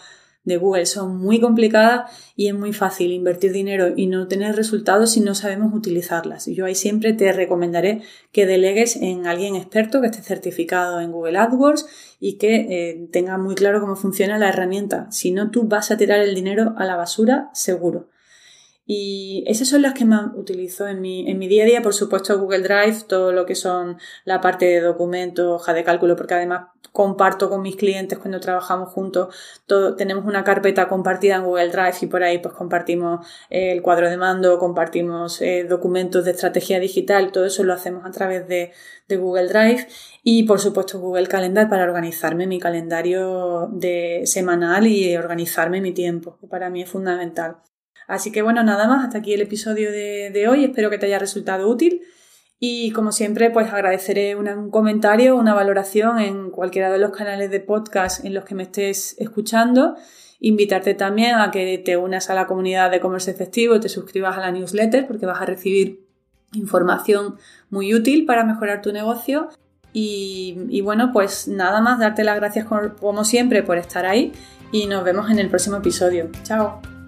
de 0.44 0.56
Google 0.56 0.86
son 0.86 1.16
muy 1.16 1.40
complicadas 1.40 2.10
y 2.36 2.48
es 2.48 2.54
muy 2.54 2.72
fácil 2.72 3.12
invertir 3.12 3.52
dinero 3.52 3.92
y 3.96 4.06
no 4.06 4.28
tener 4.28 4.56
resultados 4.56 5.12
si 5.12 5.20
no 5.20 5.34
sabemos 5.34 5.72
utilizarlas. 5.74 6.46
Yo 6.46 6.64
ahí 6.64 6.74
siempre 6.74 7.12
te 7.12 7.32
recomendaré 7.32 8.02
que 8.32 8.46
delegues 8.46 8.96
en 8.96 9.26
alguien 9.26 9.54
experto 9.54 10.00
que 10.00 10.08
esté 10.08 10.22
certificado 10.22 11.00
en 11.00 11.12
Google 11.12 11.38
AdWords 11.38 11.86
y 12.18 12.34
que 12.34 12.66
eh, 12.70 13.08
tenga 13.12 13.38
muy 13.38 13.54
claro 13.54 13.80
cómo 13.80 13.96
funciona 13.96 14.38
la 14.38 14.48
herramienta. 14.48 15.10
Si 15.10 15.30
no, 15.30 15.50
tú 15.50 15.64
vas 15.64 15.90
a 15.90 15.96
tirar 15.96 16.20
el 16.20 16.34
dinero 16.34 16.74
a 16.76 16.84
la 16.84 16.96
basura 16.96 17.50
seguro. 17.52 18.11
Y 18.94 19.42
esas 19.46 19.68
son 19.68 19.80
las 19.80 19.94
que 19.94 20.04
más 20.04 20.32
utilizo 20.36 20.86
en 20.86 21.00
mi, 21.00 21.26
en 21.30 21.38
mi 21.38 21.48
día 21.48 21.62
a 21.62 21.66
día, 21.66 21.80
por 21.80 21.94
supuesto 21.94 22.38
Google 22.38 22.60
Drive, 22.60 23.04
todo 23.08 23.32
lo 23.32 23.46
que 23.46 23.54
son 23.54 23.96
la 24.26 24.42
parte 24.42 24.66
de 24.66 24.80
documentos, 24.82 25.46
hoja 25.46 25.72
de 25.72 25.82
cálculo, 25.82 26.14
porque 26.14 26.34
además 26.34 26.66
comparto 26.92 27.48
con 27.48 27.62
mis 27.62 27.76
clientes 27.76 28.18
cuando 28.18 28.38
trabajamos 28.38 28.90
juntos, 28.90 29.34
tenemos 29.96 30.26
una 30.26 30.44
carpeta 30.44 30.88
compartida 30.88 31.36
en 31.36 31.44
Google 31.44 31.70
Drive 31.70 31.94
y 32.02 32.06
por 32.06 32.22
ahí 32.22 32.36
pues 32.36 32.52
compartimos 32.52 33.26
eh, 33.48 33.72
el 33.72 33.80
cuadro 33.80 34.10
de 34.10 34.18
mando, 34.18 34.58
compartimos 34.58 35.40
eh, 35.40 35.64
documentos 35.64 36.26
de 36.26 36.32
estrategia 36.32 36.78
digital, 36.78 37.32
todo 37.32 37.46
eso 37.46 37.64
lo 37.64 37.72
hacemos 37.72 38.04
a 38.04 38.10
través 38.10 38.46
de, 38.46 38.72
de 39.08 39.16
Google 39.16 39.48
Drive. 39.48 39.88
Y 40.22 40.42
por 40.42 40.60
supuesto 40.60 41.00
Google 41.00 41.28
Calendar 41.28 41.70
para 41.70 41.84
organizarme 41.84 42.46
mi 42.46 42.58
calendario 42.58 43.70
de 43.72 44.22
semanal 44.26 44.86
y 44.86 45.16
organizarme 45.16 45.80
mi 45.80 45.92
tiempo, 45.92 46.36
que 46.42 46.46
para 46.46 46.68
mí 46.68 46.82
es 46.82 46.90
fundamental. 46.90 47.56
Así 48.06 48.32
que 48.32 48.42
bueno, 48.42 48.62
nada 48.62 48.86
más, 48.86 49.04
hasta 49.04 49.18
aquí 49.18 49.32
el 49.32 49.42
episodio 49.42 49.90
de, 49.90 50.46
hoy, 50.48 50.64
espero 50.64 50.90
que 50.90 50.98
te 50.98 51.06
haya 51.06 51.18
resultado 51.18 51.68
útil 51.68 52.02
y 52.58 52.92
como 52.92 53.10
siempre 53.10 53.50
pues 53.50 53.72
agradeceré 53.72 54.36
un 54.36 54.70
comentario, 54.70 55.36
una 55.36 55.54
valoración 55.54 56.20
en 56.20 56.50
cualquiera 56.50 56.90
de 56.90 56.98
los 56.98 57.10
canales 57.10 57.50
de 57.50 57.60
podcast 57.60 58.24
en 58.24 58.34
los 58.34 58.44
que 58.44 58.54
me 58.54 58.62
estés 58.62 59.16
escuchando. 59.18 59.96
Invitarte 60.38 60.94
también 60.94 61.36
a 61.36 61.50
que 61.50 61.78
te 61.78 61.96
unas 61.96 62.30
a 62.30 62.34
la 62.34 62.46
comunidad 62.46 62.90
de 62.90 63.00
comercio 63.00 63.32
efectivo, 63.32 63.80
te 63.80 63.88
suscribas 63.88 64.36
a 64.36 64.40
la 64.40 64.52
newsletter 64.52 65.06
porque 65.06 65.26
vas 65.26 65.40
a 65.40 65.46
recibir 65.46 66.06
información 66.52 67.36
muy 67.70 67.94
útil 67.94 68.26
para 68.26 68.44
mejorar 68.44 68.82
tu 68.82 68.92
negocio. 68.92 69.48
Y, 69.92 70.56
y 70.68 70.80
bueno, 70.80 71.10
pues 71.12 71.48
nada 71.48 71.80
más, 71.80 71.98
darte 71.98 72.24
las 72.24 72.36
gracias 72.36 72.66
como 72.66 73.24
siempre 73.24 73.62
por 73.62 73.78
estar 73.78 74.06
ahí 74.06 74.32
y 74.72 74.86
nos 74.86 75.04
vemos 75.04 75.30
en 75.30 75.38
el 75.38 75.48
próximo 75.48 75.76
episodio. 75.76 76.30
Chao. 76.42 77.01